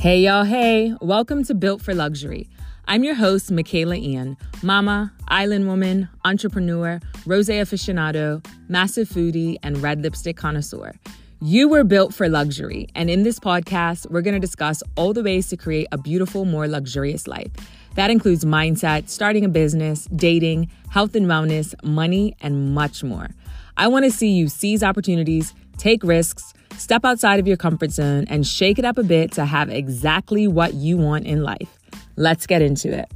Hey, 0.00 0.20
y'all, 0.20 0.44
hey, 0.44 0.94
welcome 1.02 1.44
to 1.44 1.54
Built 1.54 1.82
for 1.82 1.92
Luxury. 1.92 2.48
I'm 2.88 3.04
your 3.04 3.16
host, 3.16 3.52
Mikaela 3.52 3.98
Ian, 3.98 4.38
mama, 4.62 5.12
island 5.28 5.66
woman, 5.66 6.08
entrepreneur, 6.24 7.00
rose 7.26 7.50
aficionado, 7.50 8.42
massive 8.66 9.10
foodie, 9.10 9.58
and 9.62 9.82
red 9.82 10.00
lipstick 10.00 10.38
connoisseur. 10.38 10.94
You 11.42 11.68
were 11.68 11.84
built 11.84 12.14
for 12.14 12.30
luxury, 12.30 12.88
and 12.94 13.10
in 13.10 13.24
this 13.24 13.38
podcast, 13.38 14.10
we're 14.10 14.22
gonna 14.22 14.40
discuss 14.40 14.82
all 14.96 15.12
the 15.12 15.22
ways 15.22 15.48
to 15.48 15.58
create 15.58 15.88
a 15.92 15.98
beautiful, 15.98 16.46
more 16.46 16.66
luxurious 16.66 17.28
life. 17.28 17.50
That 17.94 18.08
includes 18.08 18.42
mindset, 18.42 19.10
starting 19.10 19.44
a 19.44 19.50
business, 19.50 20.06
dating, 20.16 20.70
health 20.88 21.14
and 21.14 21.26
wellness, 21.26 21.74
money, 21.84 22.34
and 22.40 22.74
much 22.74 23.04
more. 23.04 23.28
I 23.76 23.88
wanna 23.88 24.10
see 24.10 24.30
you 24.30 24.48
seize 24.48 24.82
opportunities, 24.82 25.52
take 25.76 26.02
risks, 26.02 26.54
step 26.76 27.04
outside 27.04 27.40
of 27.40 27.46
your 27.46 27.56
comfort 27.56 27.90
zone, 27.90 28.24
and 28.28 28.46
shake 28.46 28.78
it 28.78 28.84
up 28.84 28.98
a 28.98 29.02
bit 29.02 29.32
to 29.32 29.44
have 29.44 29.70
exactly 29.70 30.48
what 30.48 30.74
you 30.74 30.96
want 30.96 31.26
in 31.26 31.42
life. 31.42 31.78
Let's 32.16 32.46
get 32.46 32.62
into 32.62 32.92
it. 32.96 33.10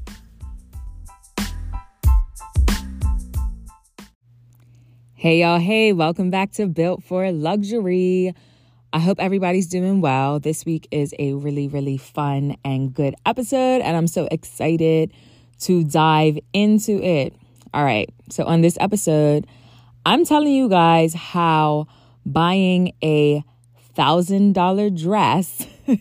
Hey, 5.15 5.41
y'all. 5.41 5.59
Hey, 5.59 5.95
welcome 5.95 6.29
back 6.29 6.53
to 6.53 6.67
Built 6.67 7.03
for 7.03 7.33
Luxury. 7.33 8.35
I 8.93 9.01
hope 9.01 9.19
everybody's 9.19 9.67
doing 9.67 10.01
well. 10.01 10.39
This 10.39 10.65
week 10.65 10.87
is 10.91 11.15
a 11.19 11.33
really, 11.33 11.67
really 11.67 11.97
fun 11.97 12.57
and 12.65 12.93
good 12.93 13.15
episode, 13.25 13.81
and 13.81 13.97
I'm 13.97 14.07
so 14.07 14.29
excited 14.31 15.13
to 15.61 15.83
dive 15.83 16.39
into 16.53 17.03
it. 17.03 17.35
All 17.73 17.85
right. 17.85 18.09
So, 18.31 18.45
on 18.45 18.61
this 18.61 18.77
episode, 18.81 19.47
I'm 20.07 20.25
telling 20.25 20.53
you 20.53 20.69
guys 20.69 21.15
how 21.15 21.87
buying 22.25 22.93
a 23.03 23.43
thousand 23.95 24.55
dollar 24.55 24.91
dress 24.91 25.67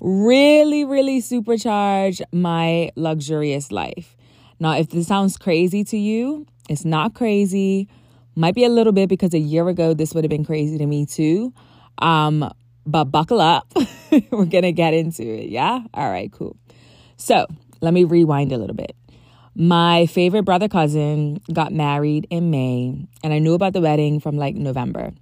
really, 0.00 0.84
really 0.84 1.20
supercharge 1.20 2.20
my 2.32 2.90
luxurious 2.94 3.72
life. 3.72 4.16
Now, 4.60 4.76
if 4.76 4.90
this 4.90 5.06
sounds 5.06 5.36
crazy 5.36 5.84
to 5.84 5.96
you, 5.96 6.46
it's 6.68 6.84
not 6.84 7.14
crazy. 7.14 7.88
Might 8.36 8.54
be 8.54 8.64
a 8.64 8.68
little 8.68 8.92
bit 8.92 9.08
because 9.08 9.34
a 9.34 9.38
year 9.38 9.68
ago 9.68 9.94
this 9.94 10.14
would 10.14 10.24
have 10.24 10.30
been 10.30 10.44
crazy 10.44 10.78
to 10.78 10.86
me 10.86 11.06
too. 11.06 11.52
Um, 11.98 12.52
but 12.86 13.04
buckle 13.04 13.40
up. 13.40 13.72
We're 14.30 14.44
going 14.44 14.62
to 14.62 14.72
get 14.72 14.94
into 14.94 15.22
it. 15.22 15.48
Yeah? 15.48 15.80
All 15.94 16.10
right, 16.10 16.30
cool. 16.30 16.56
So 17.16 17.46
let 17.80 17.94
me 17.94 18.04
rewind 18.04 18.52
a 18.52 18.58
little 18.58 18.76
bit. 18.76 18.94
My 19.56 20.06
favorite 20.06 20.42
brother 20.42 20.68
cousin 20.68 21.40
got 21.52 21.72
married 21.72 22.26
in 22.28 22.50
May, 22.50 23.06
and 23.22 23.32
I 23.32 23.38
knew 23.38 23.54
about 23.54 23.72
the 23.72 23.80
wedding 23.80 24.18
from 24.18 24.36
like 24.36 24.56
November, 24.56 25.12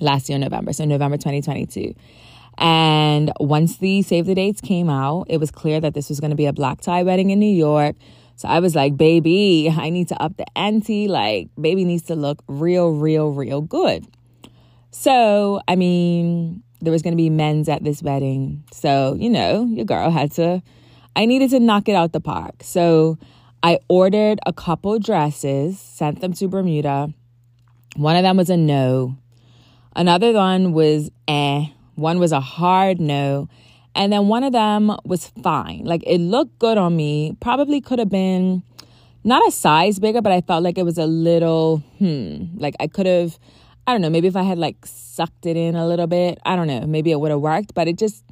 last 0.00 0.30
year, 0.30 0.38
November. 0.38 0.72
So 0.72 0.86
November 0.86 1.18
2022. 1.18 1.94
And 2.56 3.32
once 3.38 3.76
the 3.76 4.02
save 4.02 4.26
the 4.26 4.34
dates 4.34 4.60
came 4.60 4.88
out, 4.88 5.26
it 5.28 5.38
was 5.38 5.50
clear 5.50 5.80
that 5.80 5.94
this 5.94 6.08
was 6.08 6.20
going 6.20 6.30
to 6.30 6.36
be 6.36 6.46
a 6.46 6.52
black 6.52 6.80
tie 6.80 7.02
wedding 7.02 7.30
in 7.30 7.38
New 7.38 7.54
York. 7.54 7.96
So 8.36 8.48
I 8.48 8.60
was 8.60 8.74
like, 8.74 8.96
baby, 8.96 9.70
I 9.70 9.90
need 9.90 10.08
to 10.08 10.22
up 10.22 10.38
the 10.38 10.46
ante. 10.56 11.08
Like, 11.08 11.48
baby 11.60 11.84
needs 11.84 12.04
to 12.04 12.14
look 12.14 12.42
real, 12.48 12.90
real, 12.90 13.30
real 13.30 13.60
good. 13.60 14.06
So, 14.90 15.60
I 15.68 15.76
mean, 15.76 16.62
there 16.80 16.92
was 16.92 17.02
going 17.02 17.12
to 17.12 17.16
be 17.16 17.28
men's 17.28 17.68
at 17.68 17.84
this 17.84 18.02
wedding. 18.02 18.64
So, 18.72 19.16
you 19.18 19.28
know, 19.28 19.66
your 19.66 19.84
girl 19.84 20.10
had 20.10 20.32
to, 20.32 20.62
I 21.14 21.26
needed 21.26 21.50
to 21.50 21.60
knock 21.60 21.88
it 21.88 21.94
out 21.94 22.12
the 22.12 22.20
park. 22.20 22.62
So 22.62 23.18
I 23.62 23.78
ordered 23.88 24.38
a 24.46 24.52
couple 24.52 24.98
dresses, 24.98 25.78
sent 25.78 26.20
them 26.20 26.32
to 26.34 26.48
Bermuda. 26.48 27.12
One 27.96 28.16
of 28.16 28.22
them 28.22 28.36
was 28.38 28.48
a 28.48 28.56
no. 28.56 29.16
Another 29.94 30.32
one 30.32 30.72
was 30.72 31.10
eh. 31.28 31.66
One 31.94 32.18
was 32.18 32.32
a 32.32 32.40
hard 32.40 33.00
no. 33.00 33.48
And 33.94 34.12
then 34.12 34.28
one 34.28 34.44
of 34.44 34.52
them 34.52 34.96
was 35.04 35.28
fine. 35.42 35.82
Like 35.84 36.02
it 36.06 36.18
looked 36.18 36.58
good 36.58 36.78
on 36.78 36.96
me. 36.96 37.36
Probably 37.40 37.80
could 37.80 37.98
have 37.98 38.08
been 38.08 38.62
not 39.24 39.46
a 39.46 39.50
size 39.50 39.98
bigger, 39.98 40.22
but 40.22 40.32
I 40.32 40.40
felt 40.40 40.62
like 40.62 40.78
it 40.78 40.84
was 40.84 40.96
a 40.96 41.06
little, 41.06 41.78
hmm, 41.98 42.46
like 42.56 42.74
I 42.80 42.86
could 42.86 43.04
have, 43.04 43.38
I 43.86 43.92
don't 43.92 44.00
know, 44.00 44.08
maybe 44.08 44.28
if 44.28 44.36
I 44.36 44.42
had 44.42 44.58
like 44.58 44.86
sucked 44.86 45.44
it 45.44 45.58
in 45.58 45.74
a 45.74 45.86
little 45.86 46.06
bit, 46.06 46.38
I 46.46 46.56
don't 46.56 46.66
know, 46.66 46.86
maybe 46.86 47.10
it 47.10 47.20
would 47.20 47.30
have 47.30 47.40
worked, 47.40 47.74
but 47.74 47.88
it 47.88 47.98
just, 47.98 48.24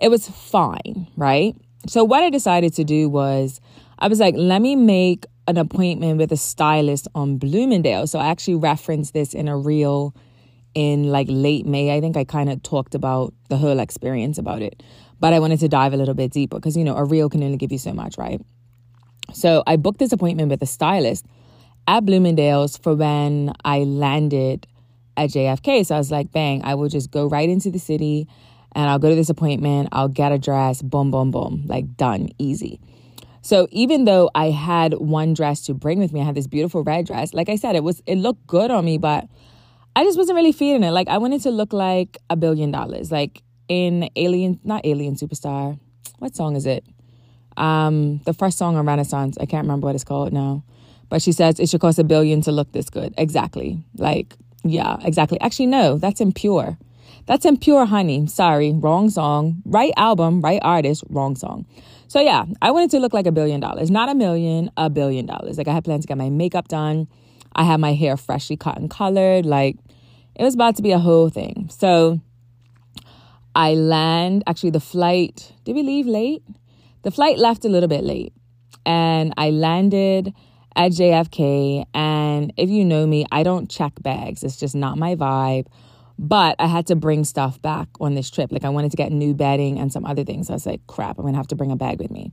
it 0.00 0.08
was 0.08 0.28
fine, 0.28 1.06
right? 1.16 1.54
So 1.86 2.02
what 2.02 2.24
I 2.24 2.30
decided 2.30 2.74
to 2.74 2.84
do 2.84 3.08
was, 3.08 3.60
I 4.04 4.06
was 4.06 4.20
like, 4.20 4.34
let 4.36 4.60
me 4.60 4.76
make 4.76 5.24
an 5.48 5.56
appointment 5.56 6.18
with 6.18 6.30
a 6.30 6.36
stylist 6.36 7.08
on 7.14 7.38
Bloomingdale. 7.38 8.06
So 8.06 8.18
I 8.18 8.26
actually 8.26 8.56
referenced 8.56 9.14
this 9.14 9.32
in 9.32 9.48
a 9.48 9.56
reel 9.56 10.14
in 10.74 11.04
like 11.04 11.26
late 11.30 11.64
May. 11.64 11.96
I 11.96 12.02
think 12.02 12.14
I 12.14 12.24
kind 12.24 12.50
of 12.50 12.62
talked 12.62 12.94
about 12.94 13.32
the 13.48 13.56
whole 13.56 13.80
experience 13.80 14.36
about 14.36 14.60
it, 14.60 14.82
but 15.20 15.32
I 15.32 15.38
wanted 15.38 15.58
to 15.60 15.68
dive 15.68 15.94
a 15.94 15.96
little 15.96 16.12
bit 16.12 16.32
deeper 16.32 16.56
because, 16.56 16.76
you 16.76 16.84
know, 16.84 16.94
a 16.94 17.02
reel 17.02 17.30
can 17.30 17.42
only 17.42 17.56
give 17.56 17.72
you 17.72 17.78
so 17.78 17.94
much, 17.94 18.18
right? 18.18 18.42
So 19.32 19.62
I 19.66 19.76
booked 19.76 20.00
this 20.00 20.12
appointment 20.12 20.50
with 20.50 20.60
a 20.60 20.66
stylist 20.66 21.24
at 21.88 22.04
Bloomingdale's 22.04 22.76
for 22.76 22.94
when 22.94 23.54
I 23.64 23.84
landed 23.84 24.66
at 25.16 25.30
JFK. 25.30 25.86
So 25.86 25.94
I 25.94 25.98
was 25.98 26.10
like, 26.10 26.30
bang, 26.30 26.62
I 26.62 26.74
will 26.74 26.90
just 26.90 27.10
go 27.10 27.26
right 27.26 27.48
into 27.48 27.70
the 27.70 27.78
city 27.78 28.28
and 28.72 28.90
I'll 28.90 28.98
go 28.98 29.08
to 29.08 29.16
this 29.16 29.30
appointment. 29.30 29.88
I'll 29.92 30.08
get 30.08 30.30
a 30.30 30.38
dress, 30.38 30.82
boom, 30.82 31.10
boom, 31.10 31.30
boom, 31.30 31.62
like 31.64 31.96
done, 31.96 32.28
easy. 32.36 32.80
So 33.44 33.68
even 33.70 34.06
though 34.06 34.30
I 34.34 34.46
had 34.50 34.94
one 34.94 35.34
dress 35.34 35.60
to 35.66 35.74
bring 35.74 35.98
with 35.98 36.14
me, 36.14 36.22
I 36.22 36.24
had 36.24 36.34
this 36.34 36.46
beautiful 36.46 36.82
red 36.82 37.06
dress. 37.06 37.34
Like 37.34 37.50
I 37.50 37.56
said, 37.56 37.76
it 37.76 37.84
was 37.84 38.02
it 38.06 38.16
looked 38.16 38.46
good 38.46 38.70
on 38.70 38.86
me, 38.86 38.96
but 38.96 39.28
I 39.94 40.02
just 40.02 40.16
wasn't 40.16 40.36
really 40.36 40.50
feeling 40.50 40.82
it. 40.82 40.92
Like 40.92 41.08
I 41.08 41.18
wanted 41.18 41.42
to 41.42 41.50
look 41.50 41.74
like 41.74 42.16
a 42.30 42.36
billion 42.36 42.70
dollars, 42.70 43.12
like 43.12 43.42
in 43.68 44.08
Alien, 44.16 44.60
not 44.64 44.86
Alien 44.86 45.16
Superstar. 45.16 45.78
What 46.20 46.34
song 46.34 46.56
is 46.56 46.64
it? 46.64 46.86
Um, 47.58 48.22
the 48.24 48.32
first 48.32 48.56
song 48.56 48.76
on 48.76 48.86
Renaissance. 48.86 49.36
I 49.38 49.44
can't 49.44 49.64
remember 49.64 49.84
what 49.84 49.94
it's 49.94 50.04
called 50.04 50.32
now, 50.32 50.64
but 51.10 51.20
she 51.20 51.30
says 51.30 51.60
it 51.60 51.68
should 51.68 51.82
cost 51.82 51.98
a 51.98 52.04
billion 52.04 52.40
to 52.42 52.50
look 52.50 52.72
this 52.72 52.88
good. 52.88 53.12
Exactly. 53.18 53.84
Like 53.98 54.36
yeah, 54.64 54.96
exactly. 55.02 55.38
Actually, 55.42 55.66
no, 55.66 55.98
that's 55.98 56.22
impure. 56.22 56.78
That's 57.26 57.44
impure, 57.44 57.84
honey. 57.84 58.26
Sorry, 58.26 58.72
wrong 58.72 59.10
song. 59.10 59.62
Right 59.66 59.92
album, 59.98 60.40
right 60.40 60.60
artist, 60.62 61.04
wrong 61.10 61.36
song. 61.36 61.66
So 62.08 62.20
yeah, 62.20 62.44
I 62.62 62.70
wanted 62.70 62.90
to 62.90 62.98
look 62.98 63.12
like 63.12 63.26
a 63.26 63.32
billion 63.32 63.60
dollars, 63.60 63.90
not 63.90 64.08
a 64.08 64.14
million, 64.14 64.70
a 64.76 64.90
billion 64.90 65.26
dollars. 65.26 65.58
Like 65.58 65.68
I 65.68 65.72
had 65.72 65.84
plans 65.84 66.04
to 66.04 66.08
get 66.08 66.18
my 66.18 66.30
makeup 66.30 66.68
done. 66.68 67.08
I 67.54 67.64
had 67.64 67.80
my 67.80 67.94
hair 67.94 68.16
freshly 68.16 68.56
cut 68.56 68.76
and 68.76 68.90
colored. 68.90 69.46
Like 69.46 69.76
it 70.34 70.42
was 70.42 70.54
about 70.54 70.76
to 70.76 70.82
be 70.82 70.92
a 70.92 70.98
whole 70.98 71.28
thing. 71.28 71.68
So 71.70 72.20
I 73.54 73.74
land, 73.74 74.42
actually, 74.46 74.70
the 74.70 74.80
flight, 74.80 75.52
did 75.64 75.74
we 75.74 75.82
leave 75.82 76.06
late? 76.06 76.42
The 77.02 77.10
flight 77.10 77.38
left 77.38 77.64
a 77.64 77.68
little 77.68 77.88
bit 77.88 78.02
late. 78.02 78.32
And 78.84 79.32
I 79.36 79.50
landed 79.50 80.34
at 80.74 80.92
JFK. 80.92 81.86
And 81.94 82.52
if 82.56 82.68
you 82.68 82.84
know 82.84 83.06
me, 83.06 83.26
I 83.30 83.42
don't 83.42 83.70
check 83.70 83.92
bags, 84.02 84.42
it's 84.42 84.56
just 84.56 84.74
not 84.74 84.98
my 84.98 85.14
vibe. 85.14 85.66
But 86.18 86.56
I 86.58 86.66
had 86.66 86.86
to 86.88 86.96
bring 86.96 87.24
stuff 87.24 87.60
back 87.60 87.88
on 88.00 88.14
this 88.14 88.30
trip. 88.30 88.52
Like 88.52 88.64
I 88.64 88.68
wanted 88.68 88.90
to 88.92 88.96
get 88.96 89.10
new 89.10 89.34
bedding 89.34 89.78
and 89.78 89.92
some 89.92 90.04
other 90.04 90.24
things. 90.24 90.48
I 90.48 90.52
was 90.52 90.66
like, 90.66 90.86
crap, 90.86 91.18
I'm 91.18 91.24
gonna 91.24 91.36
have 91.36 91.48
to 91.48 91.56
bring 91.56 91.72
a 91.72 91.76
bag 91.76 91.98
with 91.98 92.10
me. 92.10 92.32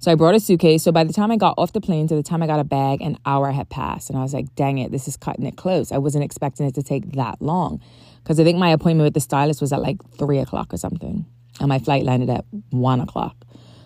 So 0.00 0.10
I 0.10 0.14
brought 0.14 0.34
a 0.34 0.40
suitcase. 0.40 0.82
So 0.82 0.92
by 0.92 1.04
the 1.04 1.12
time 1.12 1.30
I 1.30 1.36
got 1.36 1.54
off 1.58 1.74
the 1.74 1.80
plane 1.80 2.08
to 2.08 2.14
the 2.14 2.22
time 2.22 2.42
I 2.42 2.46
got 2.46 2.58
a 2.58 2.64
bag, 2.64 3.02
an 3.02 3.18
hour 3.26 3.50
had 3.52 3.68
passed. 3.68 4.08
And 4.08 4.18
I 4.18 4.22
was 4.22 4.32
like, 4.32 4.54
dang 4.54 4.78
it, 4.78 4.90
this 4.90 5.06
is 5.06 5.16
cutting 5.16 5.44
it 5.44 5.56
close. 5.56 5.92
I 5.92 5.98
wasn't 5.98 6.24
expecting 6.24 6.66
it 6.66 6.74
to 6.76 6.82
take 6.82 7.12
that 7.12 7.42
long. 7.42 7.82
Because 8.22 8.40
I 8.40 8.44
think 8.44 8.58
my 8.58 8.70
appointment 8.70 9.06
with 9.06 9.12
the 9.14 9.20
stylist 9.20 9.60
was 9.60 9.74
at 9.74 9.82
like 9.82 9.98
three 10.16 10.38
o'clock 10.38 10.72
or 10.72 10.78
something. 10.78 11.26
And 11.58 11.68
my 11.68 11.78
flight 11.78 12.04
landed 12.04 12.30
at 12.30 12.46
one 12.70 13.00
o'clock. 13.00 13.36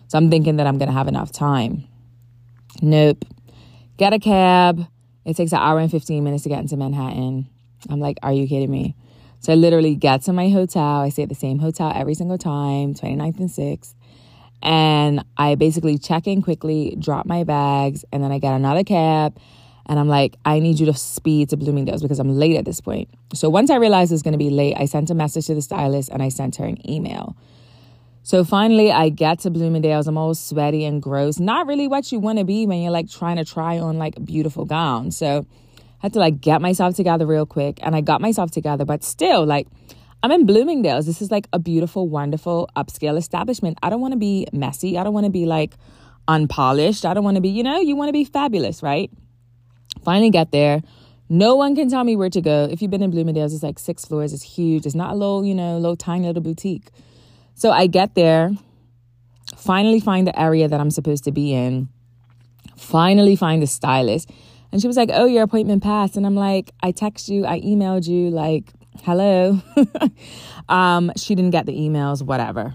So 0.06 0.16
I'm 0.16 0.30
thinking 0.30 0.56
that 0.56 0.68
I'm 0.68 0.78
going 0.78 0.88
to 0.88 0.94
have 0.94 1.08
enough 1.08 1.32
time. 1.32 1.82
Nope. 2.80 3.24
Get 3.96 4.12
a 4.12 4.20
cab. 4.20 4.86
It 5.24 5.36
takes 5.36 5.50
an 5.50 5.58
hour 5.58 5.80
and 5.80 5.90
15 5.90 6.22
minutes 6.22 6.44
to 6.44 6.48
get 6.48 6.60
into 6.60 6.76
Manhattan. 6.76 7.48
I'm 7.90 7.98
like, 7.98 8.18
are 8.22 8.32
you 8.32 8.46
kidding 8.46 8.70
me? 8.70 8.94
So 9.44 9.52
I 9.52 9.56
literally 9.56 9.94
get 9.94 10.22
to 10.22 10.32
my 10.32 10.48
hotel. 10.48 11.00
I 11.00 11.10
stay 11.10 11.24
at 11.24 11.28
the 11.28 11.34
same 11.34 11.58
hotel 11.58 11.92
every 11.94 12.14
single 12.14 12.38
time, 12.38 12.94
29th 12.94 13.38
and 13.40 13.50
6th. 13.50 13.94
And 14.62 15.22
I 15.36 15.54
basically 15.54 15.98
check 15.98 16.26
in 16.26 16.40
quickly, 16.40 16.96
drop 16.98 17.26
my 17.26 17.44
bags, 17.44 18.06
and 18.10 18.24
then 18.24 18.32
I 18.32 18.38
get 18.38 18.54
another 18.54 18.82
cab. 18.84 19.38
And 19.84 19.98
I'm 19.98 20.08
like, 20.08 20.38
I 20.46 20.60
need 20.60 20.80
you 20.80 20.86
to 20.86 20.94
speed 20.94 21.50
to 21.50 21.58
Bloomingdale's 21.58 22.00
because 22.00 22.18
I'm 22.18 22.34
late 22.34 22.56
at 22.56 22.64
this 22.64 22.80
point. 22.80 23.10
So 23.34 23.50
once 23.50 23.68
I 23.68 23.76
realized 23.76 24.12
it 24.12 24.14
was 24.14 24.22
going 24.22 24.32
to 24.32 24.38
be 24.38 24.48
late, 24.48 24.76
I 24.78 24.86
sent 24.86 25.10
a 25.10 25.14
message 25.14 25.48
to 25.48 25.54
the 25.54 25.60
stylist 25.60 26.08
and 26.08 26.22
I 26.22 26.30
sent 26.30 26.56
her 26.56 26.64
an 26.64 26.78
email. 26.90 27.36
So 28.22 28.44
finally, 28.44 28.90
I 28.90 29.10
get 29.10 29.40
to 29.40 29.50
Bloomingdale's. 29.50 30.06
I'm 30.06 30.16
all 30.16 30.34
sweaty 30.34 30.86
and 30.86 31.02
gross. 31.02 31.38
Not 31.38 31.66
really 31.66 31.86
what 31.86 32.10
you 32.10 32.18
want 32.18 32.38
to 32.38 32.46
be 32.46 32.64
when 32.64 32.80
you're 32.80 32.90
like 32.90 33.10
trying 33.10 33.36
to 33.36 33.44
try 33.44 33.78
on 33.78 33.98
like 33.98 34.16
a 34.16 34.20
beautiful 34.20 34.64
gown. 34.64 35.10
So 35.10 35.44
had 36.04 36.12
to 36.12 36.18
like 36.18 36.40
get 36.40 36.60
myself 36.60 36.94
together 36.94 37.26
real 37.26 37.46
quick. 37.46 37.78
And 37.82 37.96
I 37.96 38.00
got 38.00 38.20
myself 38.20 38.50
together, 38.50 38.84
but 38.84 39.02
still, 39.02 39.44
like, 39.44 39.66
I'm 40.22 40.30
in 40.30 40.46
Bloomingdale's. 40.46 41.06
This 41.06 41.20
is 41.20 41.30
like 41.30 41.48
a 41.52 41.58
beautiful, 41.58 42.08
wonderful 42.08 42.68
upscale 42.76 43.16
establishment. 43.16 43.78
I 43.82 43.90
don't 43.90 44.00
want 44.00 44.12
to 44.12 44.18
be 44.18 44.46
messy. 44.52 44.98
I 44.98 45.04
don't 45.04 45.14
want 45.14 45.24
to 45.24 45.32
be 45.32 45.46
like 45.46 45.74
unpolished. 46.28 47.04
I 47.04 47.14
don't 47.14 47.24
want 47.24 47.36
to 47.36 47.40
be, 47.40 47.48
you 47.48 47.62
know, 47.62 47.80
you 47.80 47.96
want 47.96 48.08
to 48.08 48.12
be 48.12 48.24
fabulous, 48.24 48.82
right? 48.82 49.10
Finally 50.04 50.30
get 50.30 50.52
there. 50.52 50.82
No 51.30 51.56
one 51.56 51.74
can 51.74 51.88
tell 51.88 52.04
me 52.04 52.16
where 52.16 52.30
to 52.30 52.40
go. 52.42 52.68
If 52.70 52.82
you've 52.82 52.90
been 52.90 53.02
in 53.02 53.10
Bloomingdale's, 53.10 53.54
it's 53.54 53.62
like 53.62 53.78
six 53.78 54.04
floors. 54.04 54.34
It's 54.34 54.42
huge. 54.42 54.84
It's 54.84 54.94
not 54.94 55.12
a 55.12 55.14
little, 55.14 55.44
you 55.44 55.54
know, 55.54 55.78
little 55.78 55.96
tiny 55.96 56.26
little 56.26 56.42
boutique. 56.42 56.90
So 57.54 57.70
I 57.70 57.86
get 57.86 58.14
there, 58.14 58.50
finally 59.56 60.00
find 60.00 60.26
the 60.26 60.38
area 60.38 60.68
that 60.68 60.80
I'm 60.80 60.90
supposed 60.90 61.24
to 61.24 61.32
be 61.32 61.54
in, 61.54 61.88
finally 62.76 63.36
find 63.36 63.62
the 63.62 63.66
stylist. 63.66 64.30
And 64.74 64.82
she 64.82 64.88
was 64.88 64.96
like, 64.96 65.10
Oh, 65.12 65.26
your 65.26 65.44
appointment 65.44 65.84
passed. 65.84 66.16
And 66.16 66.26
I'm 66.26 66.34
like, 66.34 66.72
I 66.82 66.90
text 66.90 67.28
you, 67.28 67.46
I 67.46 67.60
emailed 67.60 68.08
you, 68.08 68.30
like, 68.30 68.72
hello. 69.04 69.60
um, 70.68 71.12
she 71.16 71.36
didn't 71.36 71.52
get 71.52 71.64
the 71.64 71.72
emails, 71.72 72.22
whatever. 72.22 72.74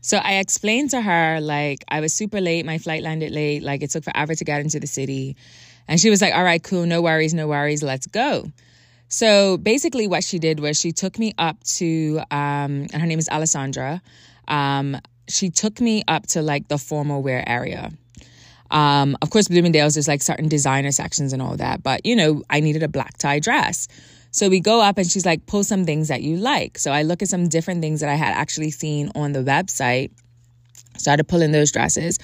So 0.00 0.16
I 0.16 0.38
explained 0.38 0.90
to 0.90 1.00
her, 1.00 1.40
like, 1.40 1.84
I 1.86 2.00
was 2.00 2.12
super 2.12 2.40
late. 2.40 2.66
My 2.66 2.78
flight 2.78 3.04
landed 3.04 3.30
late. 3.30 3.62
Like, 3.62 3.84
it 3.84 3.90
took 3.90 4.02
forever 4.02 4.34
to 4.34 4.44
get 4.44 4.60
into 4.60 4.80
the 4.80 4.88
city. 4.88 5.36
And 5.86 6.00
she 6.00 6.10
was 6.10 6.20
like, 6.20 6.34
all 6.34 6.42
right, 6.42 6.60
cool. 6.60 6.86
No 6.86 7.00
worries, 7.02 7.34
no 7.34 7.46
worries. 7.46 7.84
Let's 7.84 8.08
go. 8.08 8.50
So 9.06 9.58
basically, 9.58 10.08
what 10.08 10.24
she 10.24 10.40
did 10.40 10.58
was 10.58 10.76
she 10.76 10.90
took 10.90 11.20
me 11.20 11.34
up 11.38 11.62
to, 11.76 12.18
um, 12.32 12.88
and 12.92 12.96
her 12.96 13.06
name 13.06 13.20
is 13.20 13.28
Alessandra. 13.28 14.02
Um, 14.48 15.00
she 15.28 15.50
took 15.50 15.80
me 15.80 16.02
up 16.08 16.26
to 16.28 16.42
like 16.42 16.66
the 16.66 16.78
formal 16.78 17.22
wear 17.22 17.48
area. 17.48 17.92
Um, 18.70 19.16
of 19.22 19.30
course, 19.30 19.48
Bloomingdale's, 19.48 19.94
there's 19.94 20.08
like 20.08 20.22
certain 20.22 20.48
designer 20.48 20.90
sections 20.90 21.32
and 21.32 21.40
all 21.40 21.56
that, 21.56 21.82
but 21.82 22.04
you 22.04 22.16
know, 22.16 22.42
I 22.50 22.60
needed 22.60 22.82
a 22.82 22.88
black 22.88 23.18
tie 23.18 23.38
dress. 23.38 23.88
So 24.30 24.50
we 24.50 24.60
go 24.60 24.82
up 24.82 24.98
and 24.98 25.10
she's 25.10 25.24
like, 25.24 25.46
pull 25.46 25.64
some 25.64 25.86
things 25.86 26.08
that 26.08 26.20
you 26.20 26.36
like. 26.36 26.78
So 26.78 26.92
I 26.92 27.02
look 27.04 27.22
at 27.22 27.28
some 27.28 27.48
different 27.48 27.80
things 27.80 28.00
that 28.00 28.10
I 28.10 28.16
had 28.16 28.34
actually 28.34 28.70
seen 28.70 29.10
on 29.14 29.32
the 29.32 29.38
website, 29.38 30.10
started 30.98 31.26
pulling 31.26 31.52
those 31.52 31.72
dresses. 31.72 32.18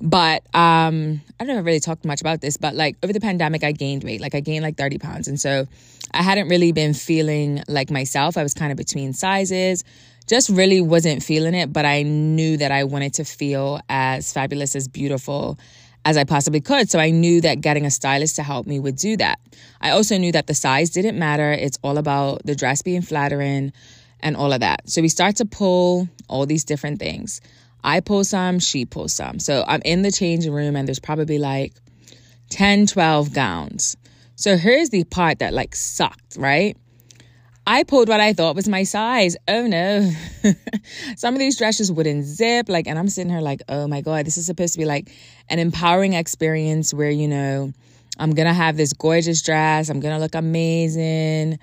But 0.00 0.42
um, 0.54 1.20
I 1.38 1.44
don't 1.44 1.64
really 1.64 1.80
talk 1.80 2.04
much 2.04 2.20
about 2.20 2.40
this, 2.40 2.56
but 2.56 2.74
like 2.74 2.96
over 3.02 3.12
the 3.12 3.20
pandemic, 3.20 3.62
I 3.62 3.72
gained 3.72 4.02
weight. 4.04 4.20
Like 4.20 4.34
I 4.34 4.40
gained 4.40 4.64
like 4.64 4.76
30 4.76 4.98
pounds. 4.98 5.28
And 5.28 5.40
so 5.40 5.66
I 6.12 6.22
hadn't 6.22 6.48
really 6.48 6.72
been 6.72 6.92
feeling 6.92 7.62
like 7.68 7.90
myself. 7.90 8.36
I 8.36 8.42
was 8.42 8.52
kind 8.52 8.72
of 8.72 8.76
between 8.76 9.12
sizes, 9.12 9.84
just 10.26 10.48
really 10.48 10.80
wasn't 10.80 11.22
feeling 11.22 11.54
it. 11.54 11.72
But 11.72 11.84
I 11.84 12.02
knew 12.02 12.56
that 12.56 12.72
I 12.72 12.84
wanted 12.84 13.14
to 13.14 13.24
feel 13.24 13.80
as 13.88 14.32
fabulous, 14.32 14.74
as 14.76 14.88
beautiful 14.88 15.58
as 16.04 16.16
I 16.16 16.24
possibly 16.24 16.60
could. 16.60 16.90
So 16.90 16.98
I 16.98 17.10
knew 17.10 17.40
that 17.40 17.60
getting 17.60 17.86
a 17.86 17.90
stylist 17.90 18.36
to 18.36 18.42
help 18.42 18.66
me 18.66 18.78
would 18.78 18.96
do 18.96 19.16
that. 19.16 19.38
I 19.80 19.90
also 19.90 20.18
knew 20.18 20.32
that 20.32 20.46
the 20.46 20.54
size 20.54 20.90
didn't 20.90 21.18
matter. 21.18 21.52
It's 21.52 21.78
all 21.82 21.98
about 21.98 22.44
the 22.44 22.54
dress 22.54 22.82
being 22.82 23.02
flattering 23.02 23.72
and 24.20 24.36
all 24.36 24.52
of 24.52 24.60
that. 24.60 24.88
So 24.88 25.02
we 25.02 25.08
start 25.08 25.36
to 25.36 25.44
pull 25.44 26.08
all 26.28 26.46
these 26.46 26.64
different 26.64 26.98
things. 26.98 27.40
I 27.82 28.00
pull 28.00 28.24
some, 28.24 28.58
she 28.58 28.86
pulls 28.86 29.12
some. 29.12 29.38
So 29.38 29.64
I'm 29.66 29.82
in 29.84 30.02
the 30.02 30.10
changing 30.10 30.52
room 30.52 30.76
and 30.76 30.88
there's 30.88 31.00
probably 31.00 31.38
like 31.38 31.74
10, 32.50 32.86
12 32.86 33.32
gowns. 33.34 33.96
So 34.36 34.56
here's 34.56 34.90
the 34.90 35.04
part 35.04 35.38
that 35.38 35.52
like 35.52 35.74
sucked, 35.74 36.36
right? 36.36 36.76
I 37.66 37.82
pulled 37.84 38.08
what 38.08 38.20
I 38.20 38.34
thought 38.34 38.56
was 38.56 38.68
my 38.68 38.82
size. 38.82 39.36
Oh 39.48 39.66
no. 39.66 40.10
Some 41.16 41.34
of 41.34 41.40
these 41.40 41.56
dresses 41.56 41.90
wouldn't 41.90 42.24
zip. 42.24 42.68
Like, 42.68 42.86
and 42.86 42.98
I'm 42.98 43.08
sitting 43.08 43.30
here 43.30 43.40
like, 43.40 43.62
oh 43.68 43.88
my 43.88 44.02
God, 44.02 44.26
this 44.26 44.36
is 44.36 44.46
supposed 44.46 44.74
to 44.74 44.78
be 44.78 44.84
like 44.84 45.10
an 45.48 45.58
empowering 45.58 46.12
experience 46.12 46.92
where, 46.92 47.10
you 47.10 47.26
know, 47.26 47.72
I'm 48.18 48.32
going 48.32 48.46
to 48.46 48.52
have 48.52 48.76
this 48.76 48.92
gorgeous 48.92 49.42
dress. 49.42 49.88
I'm 49.88 50.00
going 50.00 50.14
to 50.14 50.20
look 50.20 50.34
amazing. 50.34 51.58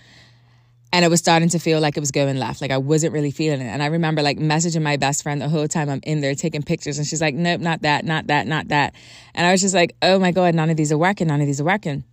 And 0.93 1.05
it 1.05 1.07
was 1.09 1.19
starting 1.19 1.49
to 1.49 1.59
feel 1.59 1.79
like 1.79 1.95
it 1.95 2.01
was 2.01 2.11
going 2.11 2.35
left. 2.37 2.61
Like 2.61 2.71
I 2.71 2.77
wasn't 2.77 3.13
really 3.13 3.31
feeling 3.31 3.61
it. 3.61 3.69
And 3.69 3.83
I 3.83 3.85
remember 3.85 4.23
like 4.23 4.39
messaging 4.39 4.81
my 4.81 4.97
best 4.97 5.21
friend 5.21 5.39
the 5.39 5.49
whole 5.49 5.67
time 5.67 5.87
I'm 5.89 6.01
in 6.03 6.19
there 6.19 6.33
taking 6.33 6.63
pictures. 6.63 6.97
And 6.97 7.07
she's 7.07 7.21
like, 7.21 7.35
nope, 7.35 7.61
not 7.61 7.83
that, 7.83 8.05
not 8.05 8.27
that, 8.27 8.47
not 8.47 8.69
that. 8.69 8.95
And 9.35 9.45
I 9.45 9.51
was 9.51 9.61
just 9.61 9.75
like, 9.75 9.95
oh 10.01 10.19
my 10.19 10.31
God, 10.31 10.55
none 10.55 10.69
of 10.69 10.77
these 10.77 10.91
are 10.91 10.97
working. 10.97 11.27
None 11.27 11.39
of 11.39 11.47
these 11.47 11.61
are 11.61 11.65
working. 11.65 12.03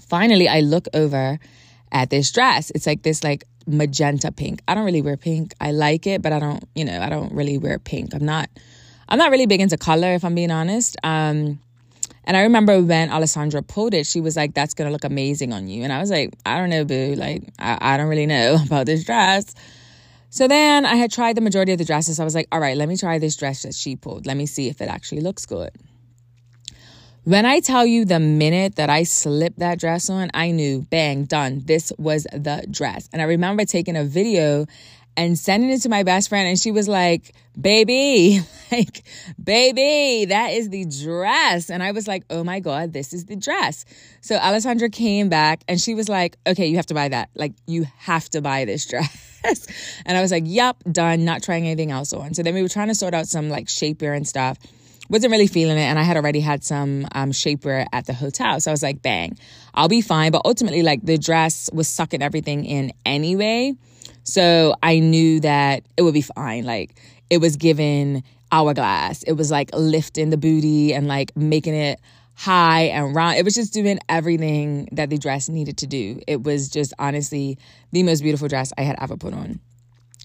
Finally, 0.00 0.48
I 0.48 0.60
look 0.60 0.86
over 0.94 1.38
at 1.92 2.10
this 2.10 2.30
dress. 2.32 2.70
It's 2.74 2.86
like 2.86 3.02
this 3.02 3.22
like 3.24 3.44
magenta 3.66 4.32
pink. 4.32 4.62
I 4.68 4.74
don't 4.74 4.84
really 4.84 5.02
wear 5.02 5.16
pink. 5.16 5.54
I 5.60 5.72
like 5.72 6.06
it, 6.06 6.22
but 6.22 6.32
I 6.32 6.38
don't, 6.38 6.64
you 6.74 6.84
know, 6.84 7.00
I 7.00 7.08
don't 7.08 7.32
really 7.32 7.58
wear 7.58 7.78
pink. 7.78 8.14
I'm 8.14 8.24
not 8.24 8.48
I'm 9.08 9.18
not 9.18 9.30
really 9.30 9.46
big 9.46 9.60
into 9.60 9.76
color 9.76 10.14
if 10.14 10.24
I'm 10.24 10.34
being 10.34 10.50
honest. 10.50 10.96
Um 11.02 11.60
and 12.24 12.36
I 12.36 12.42
remember 12.42 12.82
when 12.82 13.10
Alessandra 13.10 13.62
pulled 13.62 13.94
it, 13.94 14.06
she 14.06 14.20
was 14.20 14.36
like, 14.36 14.54
That's 14.54 14.74
gonna 14.74 14.90
look 14.90 15.04
amazing 15.04 15.52
on 15.52 15.68
you. 15.68 15.82
And 15.82 15.92
I 15.92 15.98
was 15.98 16.10
like, 16.10 16.34
I 16.44 16.58
don't 16.58 16.70
know, 16.70 16.84
boo. 16.84 17.14
Like, 17.14 17.44
I, 17.58 17.94
I 17.94 17.96
don't 17.96 18.08
really 18.08 18.26
know 18.26 18.58
about 18.66 18.86
this 18.86 19.04
dress. 19.04 19.54
So 20.30 20.46
then 20.46 20.84
I 20.84 20.96
had 20.96 21.10
tried 21.10 21.36
the 21.36 21.40
majority 21.40 21.72
of 21.72 21.78
the 21.78 21.86
dresses. 21.86 22.20
I 22.20 22.24
was 22.24 22.34
like, 22.34 22.48
all 22.52 22.60
right, 22.60 22.76
let 22.76 22.88
me 22.88 22.98
try 22.98 23.18
this 23.18 23.36
dress 23.36 23.62
that 23.62 23.74
she 23.74 23.96
pulled. 23.96 24.26
Let 24.26 24.36
me 24.36 24.44
see 24.44 24.68
if 24.68 24.82
it 24.82 24.88
actually 24.88 25.22
looks 25.22 25.46
good. 25.46 25.70
When 27.24 27.44
I 27.44 27.60
tell 27.60 27.84
you 27.84 28.04
the 28.04 28.20
minute 28.20 28.76
that 28.76 28.88
I 28.88 29.02
slipped 29.02 29.58
that 29.58 29.78
dress 29.78 30.08
on, 30.08 30.30
I 30.32 30.50
knew, 30.50 30.82
bang, 30.82 31.24
done. 31.24 31.62
This 31.64 31.92
was 31.98 32.26
the 32.32 32.66
dress. 32.70 33.08
And 33.12 33.20
I 33.20 33.26
remember 33.26 33.64
taking 33.64 33.96
a 33.96 34.04
video 34.04 34.66
and 35.16 35.36
sending 35.36 35.70
it 35.70 35.78
to 35.82 35.88
my 35.88 36.04
best 36.04 36.28
friend, 36.28 36.48
and 36.48 36.56
she 36.58 36.70
was 36.70 36.86
like, 36.88 37.34
baby, 37.60 38.40
like, 38.72 39.02
baby, 39.42 40.26
that 40.26 40.52
is 40.52 40.70
the 40.70 40.84
dress. 40.84 41.70
And 41.70 41.82
I 41.82 41.90
was 41.90 42.06
like, 42.06 42.22
oh 42.30 42.44
my 42.44 42.60
God, 42.60 42.92
this 42.92 43.12
is 43.12 43.24
the 43.24 43.34
dress. 43.34 43.84
So 44.20 44.36
Alessandra 44.36 44.88
came 44.88 45.28
back 45.28 45.64
and 45.66 45.80
she 45.80 45.94
was 45.94 46.08
like, 46.08 46.38
okay, 46.46 46.68
you 46.68 46.76
have 46.76 46.86
to 46.86 46.94
buy 46.94 47.08
that. 47.08 47.30
Like, 47.34 47.52
you 47.66 47.84
have 47.98 48.30
to 48.30 48.40
buy 48.40 48.64
this 48.64 48.86
dress. 49.42 49.66
and 50.06 50.16
I 50.16 50.22
was 50.22 50.30
like, 50.30 50.44
yep, 50.46 50.76
done, 50.90 51.24
not 51.24 51.42
trying 51.42 51.66
anything 51.66 51.90
else 51.90 52.12
on. 52.12 52.32
So 52.34 52.44
then 52.44 52.54
we 52.54 52.62
were 52.62 52.68
trying 52.68 52.88
to 52.88 52.94
sort 52.94 53.12
out 53.12 53.26
some 53.26 53.48
like 53.48 53.66
shapewear 53.66 54.16
and 54.16 54.26
stuff 54.26 54.56
wasn't 55.08 55.30
really 55.30 55.46
feeling 55.46 55.78
it 55.78 55.82
and 55.82 55.98
i 55.98 56.02
had 56.02 56.16
already 56.16 56.40
had 56.40 56.62
some 56.62 57.06
um, 57.12 57.30
shapewear 57.30 57.86
at 57.92 58.06
the 58.06 58.12
hotel. 58.12 58.60
So 58.60 58.70
i 58.70 58.72
was 58.72 58.82
like 58.82 59.02
bang 59.02 59.38
i'll 59.74 59.88
be 59.88 60.00
fine. 60.00 60.32
But 60.32 60.42
ultimately 60.44 60.82
like 60.82 61.04
the 61.04 61.18
dress 61.18 61.70
was 61.72 61.88
sucking 61.88 62.22
everything 62.22 62.64
in 62.64 62.92
anyway. 63.04 63.74
So 64.24 64.74
i 64.82 64.98
knew 64.98 65.40
that 65.40 65.84
it 65.96 66.02
would 66.02 66.14
be 66.14 66.22
fine. 66.22 66.64
Like 66.64 66.98
it 67.30 67.38
was 67.38 67.56
given 67.56 68.22
hourglass. 68.50 69.22
It 69.24 69.32
was 69.32 69.50
like 69.50 69.70
lifting 69.74 70.30
the 70.30 70.38
booty 70.38 70.94
and 70.94 71.06
like 71.06 71.36
making 71.36 71.74
it 71.74 72.00
high 72.34 72.82
and 72.82 73.14
round. 73.14 73.36
It 73.36 73.44
was 73.44 73.54
just 73.54 73.72
doing 73.72 73.98
everything 74.08 74.88
that 74.92 75.10
the 75.10 75.18
dress 75.18 75.48
needed 75.48 75.78
to 75.78 75.86
do. 75.86 76.20
It 76.26 76.42
was 76.44 76.68
just 76.68 76.92
honestly 76.98 77.58
the 77.92 78.02
most 78.04 78.22
beautiful 78.22 78.48
dress 78.48 78.72
i 78.78 78.82
had 78.82 78.96
ever 79.00 79.16
put 79.16 79.34
on. 79.34 79.60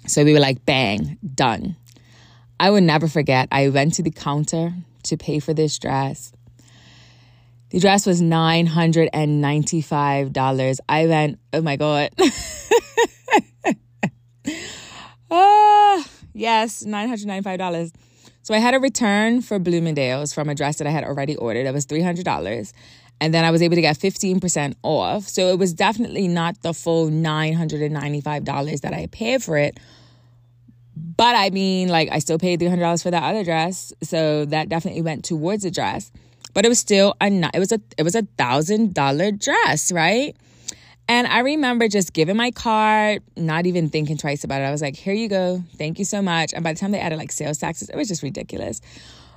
So 0.07 0.23
we 0.23 0.33
were 0.33 0.39
like 0.39 0.65
bang 0.65 1.17
done 1.33 1.75
I 2.63 2.69
will 2.69 2.79
never 2.79 3.09
forget, 3.09 3.49
I 3.51 3.67
went 3.67 3.95
to 3.95 4.03
the 4.03 4.09
counter 4.09 4.73
to 5.03 5.17
pay 5.17 5.39
for 5.39 5.53
this 5.53 5.77
dress. 5.77 6.31
The 7.71 7.81
dress 7.81 8.05
was 8.05 8.21
$995. 8.21 10.79
I 10.87 11.07
went, 11.07 11.39
oh 11.51 11.61
my 11.61 11.75
God. 11.75 12.11
oh, 15.29 16.05
yes, 16.33 16.85
$995. 16.85 17.91
So 18.43 18.53
I 18.53 18.59
had 18.59 18.73
a 18.73 18.79
return 18.79 19.41
for 19.41 19.59
Bloomingdale's 19.59 20.33
from 20.33 20.47
a 20.47 20.55
dress 20.55 20.77
that 20.77 20.87
I 20.87 20.91
had 20.91 21.03
already 21.03 21.35
ordered. 21.35 21.65
It 21.65 21.73
was 21.73 21.85
$300. 21.85 22.71
And 23.19 23.33
then 23.33 23.43
I 23.43 23.51
was 23.51 23.61
able 23.61 23.75
to 23.75 23.81
get 23.81 23.97
15% 23.97 24.75
off. 24.83 25.27
So 25.27 25.49
it 25.49 25.59
was 25.59 25.73
definitely 25.73 26.29
not 26.29 26.61
the 26.61 26.73
full 26.73 27.09
$995 27.09 28.79
that 28.79 28.93
I 28.93 29.07
paid 29.07 29.43
for 29.43 29.57
it 29.57 29.77
but 30.95 31.35
I 31.35 31.49
mean, 31.49 31.89
like, 31.89 32.09
I 32.11 32.19
still 32.19 32.37
paid 32.37 32.59
$300 32.59 33.01
for 33.01 33.11
that 33.11 33.23
other 33.23 33.43
dress. 33.43 33.93
So 34.03 34.45
that 34.45 34.69
definitely 34.69 35.01
went 35.01 35.25
towards 35.25 35.63
the 35.63 35.71
dress. 35.71 36.11
But 36.53 36.65
it 36.65 36.69
was 36.69 36.79
still 36.79 37.15
a, 37.19 37.27
it 37.53 37.59
was 37.59 37.71
a, 37.71 37.79
it 37.97 38.03
was 38.03 38.15
a 38.15 38.23
thousand 38.37 38.93
dollar 38.93 39.31
dress, 39.31 39.91
right? 39.91 40.35
And 41.07 41.27
I 41.27 41.39
remember 41.39 41.87
just 41.87 42.13
giving 42.13 42.37
my 42.37 42.51
card, 42.51 43.23
not 43.35 43.65
even 43.65 43.89
thinking 43.89 44.17
twice 44.17 44.43
about 44.43 44.61
it. 44.61 44.65
I 44.65 44.71
was 44.71 44.81
like, 44.81 44.95
here 44.95 45.13
you 45.13 45.27
go. 45.27 45.63
Thank 45.77 45.99
you 45.99 46.05
so 46.05 46.21
much. 46.21 46.53
And 46.53 46.63
by 46.63 46.73
the 46.73 46.79
time 46.79 46.91
they 46.91 46.99
added 46.99 47.17
like 47.17 47.31
sales 47.31 47.57
taxes, 47.57 47.89
it 47.89 47.95
was 47.95 48.07
just 48.07 48.23
ridiculous. 48.23 48.79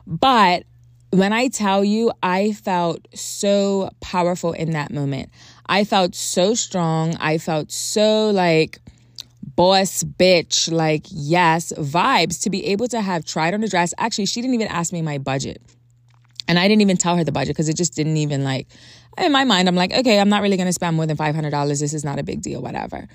But 0.06 0.64
when 1.10 1.32
I 1.32 1.48
tell 1.48 1.82
you, 1.82 2.12
I 2.22 2.52
felt 2.52 3.08
so 3.14 3.90
powerful 4.00 4.52
in 4.52 4.70
that 4.72 4.92
moment. 4.92 5.30
I 5.66 5.84
felt 5.84 6.14
so 6.14 6.54
strong. 6.54 7.16
I 7.16 7.38
felt 7.38 7.72
so 7.72 8.30
like, 8.30 8.78
boss 9.56 10.04
bitch, 10.04 10.70
like, 10.70 11.06
yes, 11.10 11.72
vibes 11.72 12.42
to 12.42 12.50
be 12.50 12.66
able 12.66 12.86
to 12.88 13.00
have 13.00 13.24
tried 13.24 13.54
on 13.54 13.64
a 13.64 13.68
dress. 13.68 13.92
Actually, 13.98 14.26
she 14.26 14.40
didn't 14.42 14.54
even 14.54 14.68
ask 14.68 14.92
me 14.92 15.02
my 15.02 15.18
budget. 15.18 15.60
And 16.46 16.58
I 16.58 16.68
didn't 16.68 16.82
even 16.82 16.96
tell 16.96 17.16
her 17.16 17.24
the 17.24 17.32
budget 17.32 17.56
because 17.56 17.68
it 17.68 17.76
just 17.76 17.94
didn't 17.94 18.18
even 18.18 18.44
like, 18.44 18.68
in 19.18 19.32
my 19.32 19.44
mind, 19.44 19.66
I'm 19.66 19.74
like, 19.74 19.92
okay, 19.92 20.20
I'm 20.20 20.28
not 20.28 20.42
really 20.42 20.56
going 20.56 20.68
to 20.68 20.72
spend 20.72 20.94
more 20.94 21.06
than 21.06 21.16
$500. 21.16 21.68
This 21.68 21.94
is 21.94 22.04
not 22.04 22.18
a 22.18 22.22
big 22.22 22.42
deal, 22.42 22.62
whatever. 22.62 23.08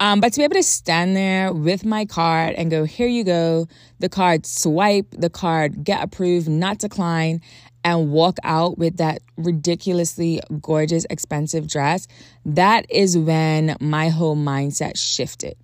Um, 0.00 0.20
but 0.20 0.32
to 0.32 0.40
be 0.40 0.44
able 0.44 0.56
to 0.56 0.62
stand 0.62 1.16
there 1.16 1.52
with 1.52 1.84
my 1.84 2.04
card 2.04 2.54
and 2.56 2.70
go, 2.70 2.84
here 2.84 3.06
you 3.06 3.22
go, 3.22 3.68
the 4.00 4.08
card 4.08 4.44
swipe, 4.44 5.06
the 5.12 5.30
card 5.30 5.84
get 5.84 6.02
approved, 6.02 6.48
not 6.48 6.78
decline, 6.78 7.40
and 7.84 8.10
walk 8.10 8.38
out 8.42 8.76
with 8.76 8.96
that 8.96 9.22
ridiculously 9.36 10.40
gorgeous, 10.60 11.06
expensive 11.10 11.68
dress, 11.68 12.08
that 12.44 12.86
is 12.90 13.16
when 13.16 13.76
my 13.80 14.08
whole 14.08 14.36
mindset 14.36 14.98
shifted 14.98 15.54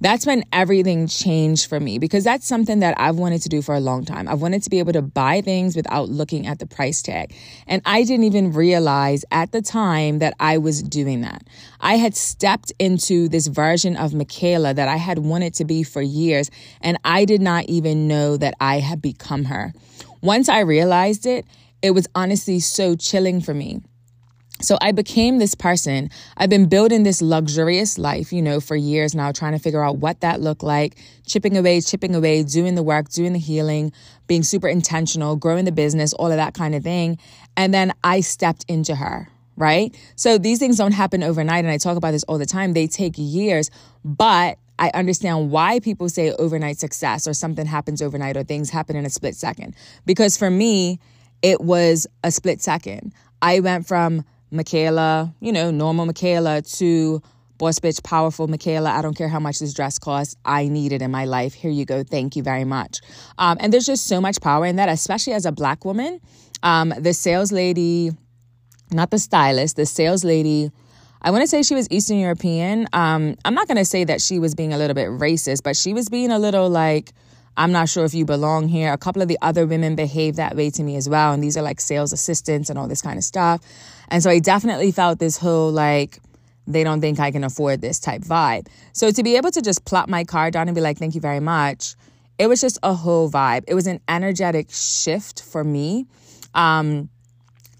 that's 0.00 0.24
when 0.24 0.44
everything 0.52 1.06
changed 1.06 1.68
for 1.68 1.78
me 1.78 1.98
because 1.98 2.24
that's 2.24 2.46
something 2.46 2.80
that 2.80 2.94
I've 2.98 3.16
wanted 3.16 3.42
to 3.42 3.48
do 3.48 3.60
for 3.60 3.74
a 3.74 3.80
long 3.80 4.04
time. 4.04 4.28
I've 4.28 4.40
wanted 4.40 4.62
to 4.62 4.70
be 4.70 4.78
able 4.78 4.94
to 4.94 5.02
buy 5.02 5.42
things 5.42 5.76
without 5.76 6.08
looking 6.08 6.46
at 6.46 6.58
the 6.58 6.66
price 6.66 7.02
tag. 7.02 7.34
And 7.66 7.82
I 7.84 8.04
didn't 8.04 8.24
even 8.24 8.52
realize 8.52 9.24
at 9.30 9.52
the 9.52 9.60
time 9.60 10.18
that 10.20 10.34
I 10.40 10.58
was 10.58 10.82
doing 10.82 11.20
that. 11.20 11.42
I 11.80 11.96
had 11.96 12.16
stepped 12.16 12.72
into 12.78 13.28
this 13.28 13.46
version 13.46 13.96
of 13.96 14.12
Mikaela 14.12 14.74
that 14.74 14.88
I 14.88 14.96
had 14.96 15.18
wanted 15.18 15.54
to 15.54 15.64
be 15.64 15.82
for 15.82 16.00
years, 16.00 16.50
and 16.80 16.98
I 17.04 17.24
did 17.24 17.42
not 17.42 17.66
even 17.66 18.08
know 18.08 18.36
that 18.38 18.54
I 18.60 18.80
had 18.80 19.02
become 19.02 19.44
her. 19.44 19.72
Once 20.22 20.48
I 20.48 20.60
realized 20.60 21.26
it, 21.26 21.44
it 21.82 21.92
was 21.92 22.06
honestly 22.14 22.60
so 22.60 22.94
chilling 22.94 23.40
for 23.40 23.54
me. 23.54 23.80
So 24.62 24.76
I 24.80 24.92
became 24.92 25.38
this 25.38 25.54
person. 25.54 26.10
I've 26.36 26.50
been 26.50 26.68
building 26.68 27.02
this 27.02 27.22
luxurious 27.22 27.98
life, 27.98 28.32
you 28.32 28.42
know, 28.42 28.60
for 28.60 28.76
years 28.76 29.14
now, 29.14 29.32
trying 29.32 29.52
to 29.52 29.58
figure 29.58 29.82
out 29.82 29.98
what 29.98 30.20
that 30.20 30.40
looked 30.40 30.62
like, 30.62 30.96
chipping 31.26 31.56
away, 31.56 31.80
chipping 31.80 32.14
away, 32.14 32.42
doing 32.42 32.74
the 32.74 32.82
work, 32.82 33.08
doing 33.08 33.32
the 33.32 33.38
healing, 33.38 33.92
being 34.26 34.42
super 34.42 34.68
intentional, 34.68 35.36
growing 35.36 35.64
the 35.64 35.72
business, 35.72 36.12
all 36.12 36.30
of 36.30 36.36
that 36.36 36.54
kind 36.54 36.74
of 36.74 36.82
thing. 36.82 37.18
And 37.56 37.72
then 37.72 37.92
I 38.04 38.20
stepped 38.20 38.64
into 38.68 38.94
her, 38.94 39.28
right? 39.56 39.96
So 40.16 40.38
these 40.38 40.58
things 40.58 40.76
don't 40.76 40.92
happen 40.92 41.22
overnight. 41.22 41.64
And 41.64 41.72
I 41.72 41.78
talk 41.78 41.96
about 41.96 42.12
this 42.12 42.24
all 42.24 42.38
the 42.38 42.46
time. 42.46 42.74
They 42.74 42.86
take 42.86 43.14
years, 43.16 43.70
but 44.04 44.58
I 44.78 44.90
understand 44.94 45.50
why 45.50 45.80
people 45.80 46.08
say 46.08 46.32
overnight 46.32 46.78
success 46.78 47.26
or 47.26 47.34
something 47.34 47.66
happens 47.66 48.00
overnight 48.00 48.36
or 48.36 48.44
things 48.44 48.70
happen 48.70 48.96
in 48.96 49.04
a 49.04 49.10
split 49.10 49.34
second. 49.34 49.74
Because 50.06 50.38
for 50.38 50.50
me, 50.50 50.98
it 51.42 51.60
was 51.60 52.06
a 52.24 52.30
split 52.30 52.62
second. 52.62 53.12
I 53.42 53.60
went 53.60 53.86
from 53.86 54.24
Mikaela, 54.52 55.34
you 55.40 55.52
know, 55.52 55.70
normal 55.70 56.06
Mikaela 56.06 56.62
to 56.78 57.22
boss 57.58 57.78
bitch, 57.78 58.02
powerful 58.02 58.48
Mikaela. 58.48 58.88
I 58.90 59.02
don't 59.02 59.14
care 59.16 59.28
how 59.28 59.38
much 59.38 59.58
this 59.58 59.74
dress 59.74 59.98
costs. 59.98 60.34
I 60.44 60.68
need 60.68 60.92
it 60.92 61.02
in 61.02 61.10
my 61.10 61.26
life. 61.26 61.54
Here 61.54 61.70
you 61.70 61.84
go. 61.84 62.02
Thank 62.02 62.34
you 62.34 62.42
very 62.42 62.64
much. 62.64 63.00
Um, 63.38 63.58
and 63.60 63.72
there's 63.72 63.86
just 63.86 64.06
so 64.06 64.20
much 64.20 64.40
power 64.40 64.66
in 64.66 64.76
that, 64.76 64.88
especially 64.88 65.34
as 65.34 65.46
a 65.46 65.52
black 65.52 65.84
woman. 65.84 66.20
Um, 66.62 66.92
the 66.98 67.12
sales 67.12 67.52
lady, 67.52 68.12
not 68.90 69.10
the 69.10 69.18
stylist, 69.18 69.76
the 69.76 69.86
sales 69.86 70.24
lady. 70.24 70.70
I 71.22 71.30
want 71.30 71.42
to 71.42 71.46
say 71.46 71.62
she 71.62 71.74
was 71.74 71.86
Eastern 71.90 72.18
European. 72.18 72.88
Um, 72.94 73.36
I'm 73.44 73.54
not 73.54 73.68
going 73.68 73.76
to 73.76 73.84
say 73.84 74.04
that 74.04 74.22
she 74.22 74.38
was 74.38 74.54
being 74.54 74.72
a 74.72 74.78
little 74.78 74.94
bit 74.94 75.08
racist, 75.08 75.62
but 75.62 75.76
she 75.76 75.92
was 75.92 76.08
being 76.08 76.30
a 76.30 76.38
little 76.38 76.70
like, 76.70 77.12
I'm 77.60 77.72
not 77.72 77.90
sure 77.90 78.06
if 78.06 78.14
you 78.14 78.24
belong 78.24 78.68
here. 78.68 78.90
A 78.90 78.96
couple 78.96 79.20
of 79.20 79.28
the 79.28 79.36
other 79.42 79.66
women 79.66 79.94
behave 79.94 80.36
that 80.36 80.56
way 80.56 80.70
to 80.70 80.82
me 80.82 80.96
as 80.96 81.10
well. 81.10 81.34
And 81.34 81.44
these 81.44 81.58
are 81.58 81.62
like 81.62 81.78
sales 81.78 82.10
assistants 82.10 82.70
and 82.70 82.78
all 82.78 82.88
this 82.88 83.02
kind 83.02 83.18
of 83.18 83.22
stuff. 83.22 83.60
And 84.08 84.22
so 84.22 84.30
I 84.30 84.38
definitely 84.38 84.92
felt 84.92 85.18
this 85.18 85.36
whole 85.36 85.70
like, 85.70 86.20
they 86.66 86.82
don't 86.82 87.02
think 87.02 87.20
I 87.20 87.30
can 87.30 87.44
afford 87.44 87.82
this 87.82 88.00
type 88.00 88.22
vibe. 88.22 88.66
So 88.94 89.10
to 89.10 89.22
be 89.22 89.36
able 89.36 89.50
to 89.50 89.60
just 89.60 89.84
plop 89.84 90.08
my 90.08 90.24
card 90.24 90.54
down 90.54 90.68
and 90.68 90.74
be 90.74 90.80
like, 90.80 90.96
thank 90.96 91.14
you 91.14 91.20
very 91.20 91.40
much, 91.40 91.96
it 92.38 92.46
was 92.46 92.62
just 92.62 92.78
a 92.82 92.94
whole 92.94 93.30
vibe. 93.30 93.64
It 93.68 93.74
was 93.74 93.86
an 93.86 94.00
energetic 94.08 94.70
shift 94.70 95.42
for 95.42 95.62
me. 95.62 96.06
Um, 96.54 97.10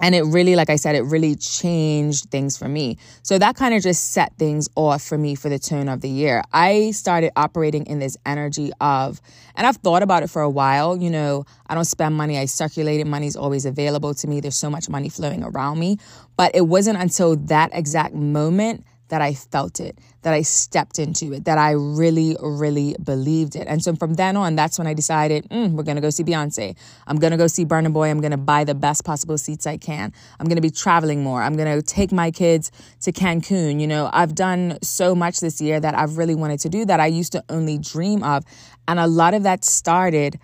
and 0.00 0.14
it 0.14 0.23
really, 0.23 0.57
like 0.57 0.71
I 0.71 0.76
said, 0.76 0.95
it 0.95 1.02
really 1.02 1.37
changed 1.37 2.30
things 2.30 2.57
for 2.57 2.69
me. 2.69 2.97
So 3.23 3.38
that 3.38 3.57
kind 3.57 3.75
of 3.75 3.83
just 3.83 4.12
set 4.12 4.35
things 4.37 4.69
off 4.75 5.02
for 5.02 5.19
me 5.19 5.35
for 5.35 5.49
the 5.49 5.59
turn 5.59 5.88
of 5.88 6.00
the 6.00 6.09
year. 6.09 6.42
I 6.52 6.92
started 6.92 7.33
operating 7.37 7.87
in 7.87 7.99
this 7.99 8.16
energy 8.25 8.71
of, 8.80 9.21
and 9.54 9.66
I've 9.66 9.76
thought 9.76 10.02
about 10.02 10.23
it 10.23 10.30
for 10.30 10.42
a 10.42 10.50
while. 10.50 10.97
You 10.97 11.11
know, 11.11 11.45
I 11.66 11.75
don't 11.75 11.85
spend 11.85 12.16
money, 12.16 12.38
I 12.38 12.47
circulate 12.47 13.00
it. 13.00 13.07
Money's 13.07 13.37
always 13.37 13.66
available 13.66 14.14
to 14.14 14.26
me. 14.26 14.40
There's 14.40 14.57
so 14.57 14.71
much 14.71 14.88
money 14.88 15.09
flowing 15.09 15.45
around 15.45 15.78
me. 15.78 15.99
But 16.37 16.54
it 16.54 16.66
wasn't 16.66 16.99
until 16.99 17.37
that 17.37 17.71
exact 17.75 18.14
moment 18.14 18.85
that 19.11 19.21
I 19.21 19.35
felt 19.35 19.79
it, 19.79 19.99
that 20.23 20.33
I 20.33 20.43
stepped 20.43 20.99
into 20.99 21.33
it, 21.33 21.45
that 21.45 21.59
I 21.59 21.73
really, 21.73 22.37
really 22.40 22.97
believed 23.02 23.55
it. 23.57 23.67
And 23.67 23.83
so 23.83 23.95
from 23.95 24.14
then 24.14 24.37
on, 24.37 24.57
that's 24.57 24.79
when 24.79 24.87
I 24.87 24.95
decided, 24.95 25.49
mm, 25.50 25.73
we're 25.73 25.83
to 25.97 26.00
go 26.00 26.11
see 26.11 26.25
Beyonce. 26.25 26.76
I'm 27.07 27.19
to 27.33 27.37
go 27.37 27.47
see 27.47 27.64
Burna 27.64 27.93
Boy. 27.93 28.09
I'm 28.09 28.21
to 28.31 28.37
buy 28.38 28.64
the 28.64 28.75
best 28.75 29.05
possible 29.05 29.37
seats 29.37 29.67
I 29.67 29.76
can. 29.76 30.12
I'm 30.38 30.47
to 30.57 30.62
be 30.62 30.71
traveling 30.71 31.23
more. 31.23 31.43
I'm 31.43 31.57
to 31.67 31.83
take 31.83 32.12
my 32.12 32.31
kids 32.31 32.73
to 33.02 33.12
Cancun. 33.12 33.81
You 33.81 33.87
know, 33.87 34.09
I've 34.12 34.35
done 34.35 34.79
so 34.83 35.14
much 35.14 35.40
this 35.40 35.61
year 35.61 35.81
that 35.81 35.95
I've 35.95 36.17
really 36.17 36.35
wanted 36.35 36.61
to 36.61 36.69
do 36.69 36.85
that 36.87 37.00
I 37.00 37.07
used 37.07 37.33
to 37.33 37.45
only 37.49 37.79
dream 37.79 38.23
of. 38.23 38.45
And 38.88 38.99
a 38.99 39.07
lot 39.07 39.35
of 39.35 39.43
that 39.43 39.64
started 39.64 40.38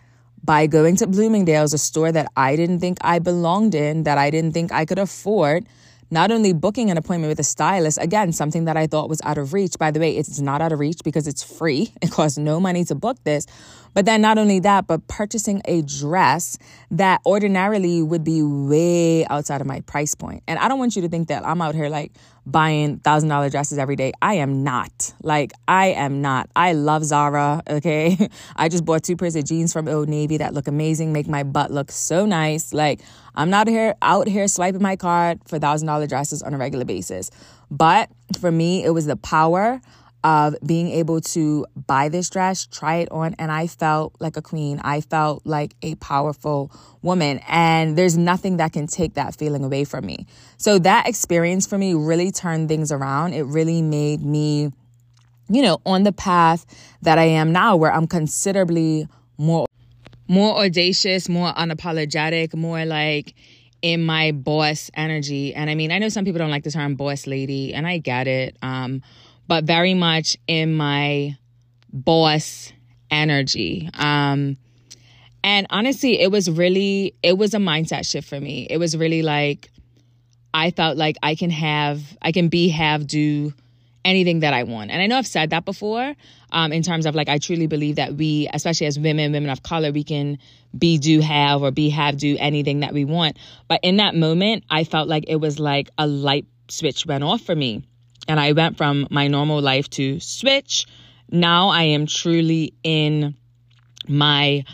by 0.45 0.67
going 0.67 0.97
to 0.97 1.07
Bloomingdale's, 1.07 1.73
a 1.73 1.79
store 1.79 2.13
that 2.13 2.31
I 2.37 2.57
didn't 2.57 2.81
think 2.81 2.99
I 3.01 3.19
belonged 3.19 3.75
in, 3.75 4.05
that 4.05 4.19
I 4.19 4.31
didn't 4.31 4.53
think 4.53 4.73
I 4.73 4.85
could 4.85 4.99
afford 4.99 5.67
not 6.11 6.31
only 6.31 6.53
booking 6.53 6.91
an 6.91 6.97
appointment 6.97 7.31
with 7.31 7.41
a 7.41 7.45
stylist, 7.45 7.99
again, 8.01 8.33
something 8.33 8.67
that 8.67 8.77
I 8.77 8.87
thought 8.87 9.09
was 9.09 9.21
out 9.25 9.39
of 9.39 9.53
reach. 9.53 9.79
By 9.79 9.91
the 9.91 10.01
way, 10.01 10.17
it's 10.17 10.41
not 10.41 10.61
out 10.61 10.73
of 10.73 10.79
reach 10.79 11.01
because 11.05 11.27
it's 11.27 11.43
free. 11.43 11.93
It 12.03 12.13
costs 12.13 12.39
no 12.39 12.61
money 12.61 12.85
to 12.85 12.95
book 12.95 13.17
this. 13.25 13.47
But 13.93 14.05
then 14.05 14.21
not 14.21 14.39
only 14.39 14.61
that, 14.61 14.87
but 14.87 15.09
purchasing 15.09 15.61
a 15.65 15.83
dress 15.83 16.57
that 16.91 17.21
ordinarily 17.27 18.03
would 18.03 18.23
be 18.23 18.43
way 18.43 19.27
outside 19.27 19.61
of 19.61 19.67
my 19.67 19.81
price 19.81 20.15
point. 20.15 20.43
And 20.47 20.59
I 20.59 20.69
don't 20.69 20.79
want 20.79 20.95
you 20.95 21.03
to 21.03 21.09
think 21.09 21.29
that 21.29 21.45
I'm 21.45 21.61
out 21.61 21.75
here 21.75 21.89
like 21.89 22.13
buying 22.47 22.99
thousand 22.99 23.29
dollar 23.29 23.51
dresses 23.51 23.79
every 23.79 23.97
day. 23.97 24.13
I 24.23 24.35
am 24.35 24.63
not. 24.63 25.13
Like 25.23 25.53
I 25.67 25.89
am 25.89 26.23
not. 26.23 26.49
I 26.55 26.73
love 26.73 27.05
Zara. 27.05 27.63
Okay. 27.69 28.29
I 28.57 28.69
just 28.69 28.85
bought 28.85 29.03
two 29.03 29.17
pairs 29.17 29.37
of 29.37 29.45
jeans 29.45 29.73
from 29.73 29.89
Old 29.89 30.09
Navy 30.09 30.39
that 30.39 30.55
look 30.55 30.69
amazing, 30.69 31.13
make 31.13 31.27
my 31.27 31.43
butt 31.43 31.71
look 31.71 31.91
so 31.91 32.25
nice. 32.25 32.73
Like 32.73 33.01
I'm 33.35 33.51
not 33.51 33.69
here 33.69 33.95
out 34.01 34.29
here 34.29 34.49
swiping 34.49 34.83
my 34.83 34.97
card 34.97 35.41
for 35.47 35.59
thousand 35.59 35.89
dollar 35.89 36.07
dresses 36.07 36.43
on 36.43 36.55
a 36.55 36.59
regular 36.59 36.85
basis. 36.85 37.31
But 37.71 38.11
for 38.41 38.53
me, 38.53 38.85
it 38.85 38.91
was 38.91 39.07
the 39.07 39.17
power 39.17 39.81
of 40.25 40.57
being 40.67 40.89
able 40.89 41.21
to 41.21 41.67
buy 41.87 42.09
this 42.09 42.29
dress, 42.31 42.67
try 42.67 42.97
it 42.97 43.09
on, 43.11 43.35
and 43.39 43.53
I 43.53 43.67
felt 43.67 44.15
like 44.19 44.37
a 44.37 44.43
queen. 44.43 44.81
I 44.83 45.01
felt 45.01 45.47
like 45.47 45.75
a 45.83 45.95
powerful 45.97 46.73
woman. 47.03 47.41
And 47.47 47.97
there's 47.97 48.17
nothing 48.17 48.57
that 48.57 48.73
can 48.73 48.87
take 48.87 49.15
that 49.15 49.37
feeling 49.37 49.63
away 49.63 49.85
from 49.85 50.05
me. 50.05 50.27
So 50.57 50.79
that 50.81 51.09
experience 51.09 51.67
for 51.67 51.79
me 51.79 51.95
really 51.95 52.31
turned 52.33 52.69
things 52.69 52.91
around. 52.91 53.35
It 53.35 53.45
really 53.45 53.83
made 53.83 54.23
me, 54.23 54.73
you 55.49 55.63
know, 55.63 55.81
on 55.87 56.03
the 56.03 56.13
path 56.13 56.67
that 57.03 57.19
I 57.19 57.25
am 57.25 57.53
now, 57.53 57.77
where 57.77 57.93
I'm 57.93 58.07
considerably 58.07 59.07
more 59.39 59.67
more 60.29 60.57
audacious, 60.65 61.29
more 61.29 61.53
unapologetic, 61.53 62.53
more 62.53 62.85
like 62.85 63.35
in 63.83 64.05
my 64.05 64.33
boss 64.33 64.91
energy. 64.95 65.55
And 65.55 65.71
I 65.71 65.75
mean, 65.77 65.93
I 65.93 65.99
know 65.99 66.09
some 66.09 66.25
people 66.25 66.39
don't 66.39 66.51
like 66.51 66.65
the 66.65 66.71
term 66.71 66.97
boss 66.97 67.27
lady, 67.27 67.73
and 67.75 67.87
I 67.87 67.99
get 67.99 68.27
it. 68.27 68.57
Um, 68.63 69.03
but 69.49 69.65
very 69.65 69.95
much 69.95 70.37
in 70.47 70.75
my 70.75 71.37
boss 71.93 72.73
energy. 73.11 73.89
Um, 73.95 74.57
and 75.45 75.67
honestly, 75.71 76.21
it 76.21 76.31
was 76.31 76.51
really, 76.51 77.15
it 77.23 77.39
was 77.39 77.55
a 77.55 77.59
mindset 77.59 78.11
shift 78.11 78.29
for 78.29 78.41
me. 78.41 78.67
It 78.69 78.79
was 78.79 78.97
really 78.97 79.23
like, 79.23 79.71
I 80.53 80.71
felt 80.71 80.97
like 80.97 81.17
I 81.23 81.35
can 81.35 81.51
have, 81.51 82.03
I 82.21 82.33
can 82.33 82.49
be, 82.49 82.69
have, 82.71 83.07
do 83.07 83.53
anything 84.05 84.41
that 84.41 84.55
I 84.55 84.63
want. 84.63 84.91
And 84.91 85.03
I 85.03 85.07
know 85.07 85.19
I've 85.19 85.27
said 85.27 85.51
that 85.51 85.65
before 85.65 86.15
um, 86.51 86.73
in 86.73 86.83
terms 86.83 87.07
of 87.07 87.15
like, 87.15 87.29
I 87.29 87.39
truly 87.39 87.67
believe 87.67 87.97
that 87.97 88.15
we, 88.15 88.49
especially 88.53 88.87
as 88.87 88.99
women, 88.99 89.33
women 89.33 89.51
of 89.51 89.63
color, 89.63 89.93
we 89.93 90.05
can 90.05 90.39
be, 90.77 90.99
do, 90.99 91.21
have, 91.21 91.63
or 91.63 91.71
be, 91.71 91.91
have, 91.91 92.17
do 92.17 92.37
anything 92.39 92.81
that 92.81 92.93
we 92.93 93.05
want. 93.05 93.37
But 93.69 93.81
in 93.83 93.99
that 93.99 94.15
moment, 94.15 94.65
I 94.71 94.85
felt 94.85 95.09
like 95.09 95.25
it 95.29 95.37
was 95.37 95.59
like 95.59 95.91
a 95.99 96.07
light 96.07 96.47
switch 96.69 97.05
went 97.07 97.25
off 97.25 97.43
for 97.43 97.55
me. 97.55 97.83
And 98.29 98.41
I 98.41 98.53
went 98.53 98.77
from 98.77 99.07
my 99.11 99.29
normal 99.29 99.61
life 99.61 99.89
to 99.91 100.21
switch. 100.21 100.87
Now 101.31 101.69
I 101.69 101.85
am 101.85 102.07
truly 102.07 102.75
in 102.83 103.37
my 104.09 104.65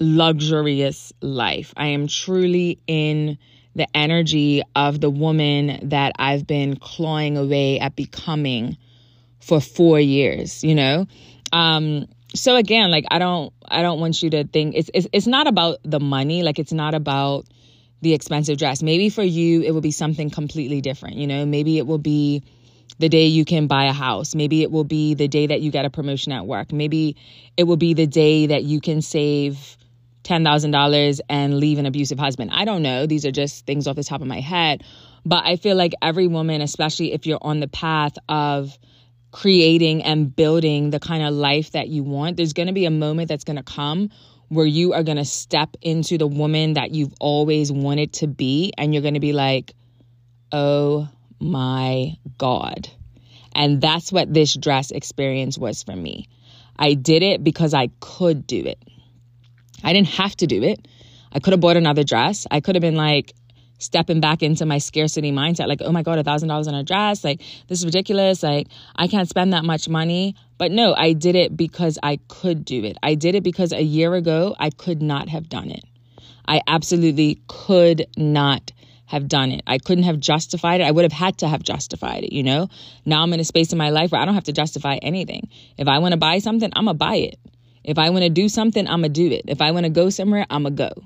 luxurious 0.00 1.12
life. 1.20 1.72
I 1.76 1.88
am 1.88 2.06
truly 2.08 2.78
in 2.86 3.38
the 3.74 3.86
energy 3.96 4.62
of 4.76 5.00
the 5.00 5.10
woman 5.10 5.88
that 5.90 6.12
I've 6.18 6.46
been 6.46 6.76
clawing 6.76 7.36
away 7.36 7.80
at 7.80 7.96
becoming 7.96 8.76
for 9.40 9.60
four 9.60 9.98
years, 10.00 10.62
you 10.62 10.74
know? 10.74 11.06
Um, 11.52 12.06
so 12.34 12.56
again, 12.56 12.90
like 12.90 13.04
I 13.10 13.18
don't 13.18 13.52
I 13.68 13.82
don't 13.82 14.00
want 14.00 14.22
you 14.22 14.30
to 14.30 14.44
think 14.44 14.74
it's, 14.76 14.90
it's 14.92 15.06
it's 15.12 15.26
not 15.26 15.46
about 15.46 15.78
the 15.84 16.00
money, 16.00 16.42
like 16.42 16.58
it's 16.58 16.72
not 16.72 16.94
about 16.94 17.46
the 18.00 18.14
expensive 18.14 18.58
dress. 18.58 18.82
Maybe 18.82 19.08
for 19.08 19.22
you 19.22 19.62
it 19.62 19.72
will 19.72 19.80
be 19.80 19.92
something 19.92 20.30
completely 20.30 20.80
different, 20.80 21.16
you 21.16 21.26
know? 21.26 21.46
Maybe 21.46 21.78
it 21.78 21.86
will 21.86 21.98
be 21.98 22.42
the 22.98 23.08
day 23.08 23.26
you 23.26 23.44
can 23.44 23.66
buy 23.66 23.84
a 23.86 23.92
house. 23.92 24.34
Maybe 24.34 24.62
it 24.62 24.70
will 24.70 24.84
be 24.84 25.14
the 25.14 25.28
day 25.28 25.46
that 25.46 25.60
you 25.60 25.70
get 25.70 25.84
a 25.84 25.90
promotion 25.90 26.32
at 26.32 26.46
work. 26.46 26.72
Maybe 26.72 27.16
it 27.56 27.64
will 27.64 27.76
be 27.76 27.94
the 27.94 28.06
day 28.06 28.46
that 28.46 28.64
you 28.64 28.80
can 28.80 29.02
save 29.02 29.76
$10,000 30.24 31.20
and 31.28 31.58
leave 31.58 31.78
an 31.78 31.86
abusive 31.86 32.18
husband. 32.18 32.50
I 32.52 32.64
don't 32.64 32.82
know. 32.82 33.06
These 33.06 33.26
are 33.26 33.30
just 33.30 33.66
things 33.66 33.86
off 33.86 33.96
the 33.96 34.04
top 34.04 34.20
of 34.20 34.26
my 34.26 34.40
head. 34.40 34.82
But 35.26 35.44
I 35.44 35.56
feel 35.56 35.76
like 35.76 35.92
every 36.02 36.26
woman, 36.26 36.60
especially 36.60 37.12
if 37.12 37.26
you're 37.26 37.38
on 37.42 37.60
the 37.60 37.68
path 37.68 38.16
of 38.28 38.78
creating 39.32 40.02
and 40.02 40.34
building 40.34 40.90
the 40.90 41.00
kind 41.00 41.24
of 41.24 41.34
life 41.34 41.72
that 41.72 41.88
you 41.88 42.02
want, 42.02 42.36
there's 42.36 42.52
going 42.52 42.68
to 42.68 42.72
be 42.72 42.84
a 42.84 42.90
moment 42.90 43.28
that's 43.28 43.44
going 43.44 43.56
to 43.56 43.62
come 43.62 44.10
where 44.48 44.66
you 44.66 44.92
are 44.92 45.02
going 45.02 45.16
to 45.16 45.24
step 45.24 45.76
into 45.82 46.16
the 46.16 46.26
woman 46.26 46.74
that 46.74 46.92
you've 46.92 47.12
always 47.20 47.72
wanted 47.72 48.12
to 48.12 48.26
be. 48.26 48.72
And 48.78 48.94
you're 48.94 49.02
going 49.02 49.14
to 49.14 49.20
be 49.20 49.32
like, 49.32 49.74
oh 50.52 51.08
my 51.44 52.16
God. 52.38 52.88
And 53.54 53.80
that's 53.80 54.10
what 54.10 54.32
this 54.32 54.54
dress 54.54 54.90
experience 54.90 55.56
was 55.56 55.82
for 55.82 55.94
me. 55.94 56.28
I 56.76 56.94
did 56.94 57.22
it 57.22 57.44
because 57.44 57.72
I 57.72 57.90
could 58.00 58.46
do 58.46 58.64
it. 58.64 58.82
I 59.84 59.92
didn't 59.92 60.08
have 60.08 60.34
to 60.36 60.46
do 60.46 60.62
it. 60.62 60.88
I 61.32 61.40
could 61.40 61.52
have 61.52 61.60
bought 61.60 61.76
another 61.76 62.02
dress. 62.02 62.46
I 62.50 62.60
could 62.60 62.74
have 62.74 62.82
been 62.82 62.96
like 62.96 63.32
stepping 63.78 64.20
back 64.20 64.42
into 64.42 64.64
my 64.64 64.78
scarcity 64.78 65.30
mindset, 65.30 65.68
like, 65.68 65.82
oh 65.82 65.92
my 65.92 66.02
God, 66.02 66.18
a 66.18 66.24
thousand 66.24 66.48
dollars 66.48 66.66
on 66.66 66.74
a 66.74 66.82
dress. 66.82 67.22
Like, 67.22 67.42
this 67.68 67.80
is 67.80 67.84
ridiculous. 67.84 68.42
Like, 68.42 68.68
I 68.96 69.06
can't 69.08 69.28
spend 69.28 69.52
that 69.52 69.64
much 69.64 69.88
money. 69.88 70.34
But 70.58 70.72
no, 70.72 70.94
I 70.94 71.12
did 71.12 71.34
it 71.34 71.56
because 71.56 71.98
I 72.02 72.18
could 72.28 72.64
do 72.64 72.84
it. 72.84 72.96
I 73.02 73.14
did 73.14 73.34
it 73.34 73.42
because 73.42 73.72
a 73.72 73.82
year 73.82 74.14
ago, 74.14 74.56
I 74.58 74.70
could 74.70 75.02
not 75.02 75.28
have 75.28 75.48
done 75.48 75.70
it. 75.70 75.84
I 76.46 76.60
absolutely 76.66 77.40
could 77.48 78.06
not 78.16 78.72
have 79.06 79.28
done 79.28 79.52
it. 79.52 79.62
I 79.66 79.78
couldn't 79.78 80.04
have 80.04 80.18
justified 80.18 80.80
it. 80.80 80.84
I 80.84 80.90
would 80.90 81.04
have 81.04 81.12
had 81.12 81.38
to 81.38 81.48
have 81.48 81.62
justified 81.62 82.24
it, 82.24 82.32
you 82.32 82.42
know? 82.42 82.68
Now 83.04 83.22
I'm 83.22 83.32
in 83.32 83.40
a 83.40 83.44
space 83.44 83.72
in 83.72 83.78
my 83.78 83.90
life 83.90 84.12
where 84.12 84.20
I 84.20 84.24
don't 84.24 84.34
have 84.34 84.44
to 84.44 84.52
justify 84.52 84.96
anything. 84.96 85.48
If 85.76 85.88
I 85.88 85.98
want 85.98 86.12
to 86.12 86.18
buy 86.18 86.38
something, 86.38 86.70
I'm 86.74 86.86
going 86.86 86.94
to 86.94 86.98
buy 86.98 87.16
it. 87.16 87.38
If 87.84 87.98
I 87.98 88.10
want 88.10 88.22
to 88.24 88.30
do 88.30 88.48
something, 88.48 88.86
I'm 88.86 89.02
going 89.02 89.12
to 89.12 89.28
do 89.28 89.34
it. 89.34 89.42
If 89.46 89.60
I 89.60 89.72
want 89.72 89.84
to 89.84 89.90
go 89.90 90.08
somewhere, 90.08 90.46
I'm 90.48 90.62
going 90.62 90.76
to 90.76 90.88
go, 90.88 91.02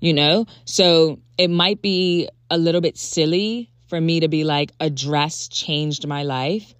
you 0.00 0.12
know? 0.12 0.46
So 0.64 1.20
it 1.38 1.48
might 1.48 1.80
be 1.82 2.28
a 2.50 2.58
little 2.58 2.80
bit 2.80 2.98
silly 2.98 3.70
for 3.88 4.00
me 4.00 4.20
to 4.20 4.28
be 4.28 4.42
like, 4.42 4.72
a 4.80 4.90
dress 4.90 5.46
changed 5.46 6.06
my 6.06 6.24
life, 6.24 6.74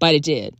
but 0.00 0.14
it 0.16 0.24
did. 0.24 0.56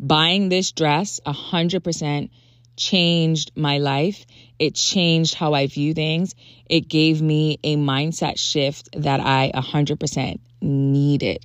Buying 0.00 0.48
this 0.48 0.72
dress 0.72 1.20
100% 1.24 2.30
changed 2.78 3.52
my 3.54 3.78
life. 3.78 4.24
It 4.58 4.74
changed 4.74 5.34
how 5.34 5.52
I 5.52 5.66
view 5.66 5.92
things. 5.92 6.34
It 6.68 6.88
gave 6.88 7.20
me 7.20 7.58
a 7.62 7.76
mindset 7.76 8.38
shift 8.38 8.88
that 8.94 9.20
I 9.20 9.52
100% 9.54 10.40
needed. 10.62 11.44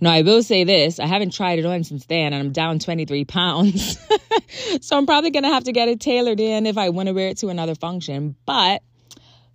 Now, 0.00 0.12
I 0.12 0.22
will 0.22 0.42
say 0.42 0.64
this 0.64 1.00
I 1.00 1.06
haven't 1.06 1.32
tried 1.32 1.58
it 1.58 1.64
on 1.64 1.82
since 1.84 2.06
then, 2.06 2.32
and 2.32 2.36
I'm 2.36 2.52
down 2.52 2.78
23 2.78 3.24
pounds. 3.24 3.98
so 4.80 4.96
I'm 4.96 5.06
probably 5.06 5.30
going 5.30 5.44
to 5.44 5.48
have 5.48 5.64
to 5.64 5.72
get 5.72 5.88
it 5.88 6.00
tailored 6.00 6.40
in 6.40 6.66
if 6.66 6.76
I 6.76 6.90
want 6.90 7.08
to 7.08 7.14
wear 7.14 7.28
it 7.28 7.38
to 7.38 7.48
another 7.48 7.74
function. 7.74 8.36
But 8.44 8.82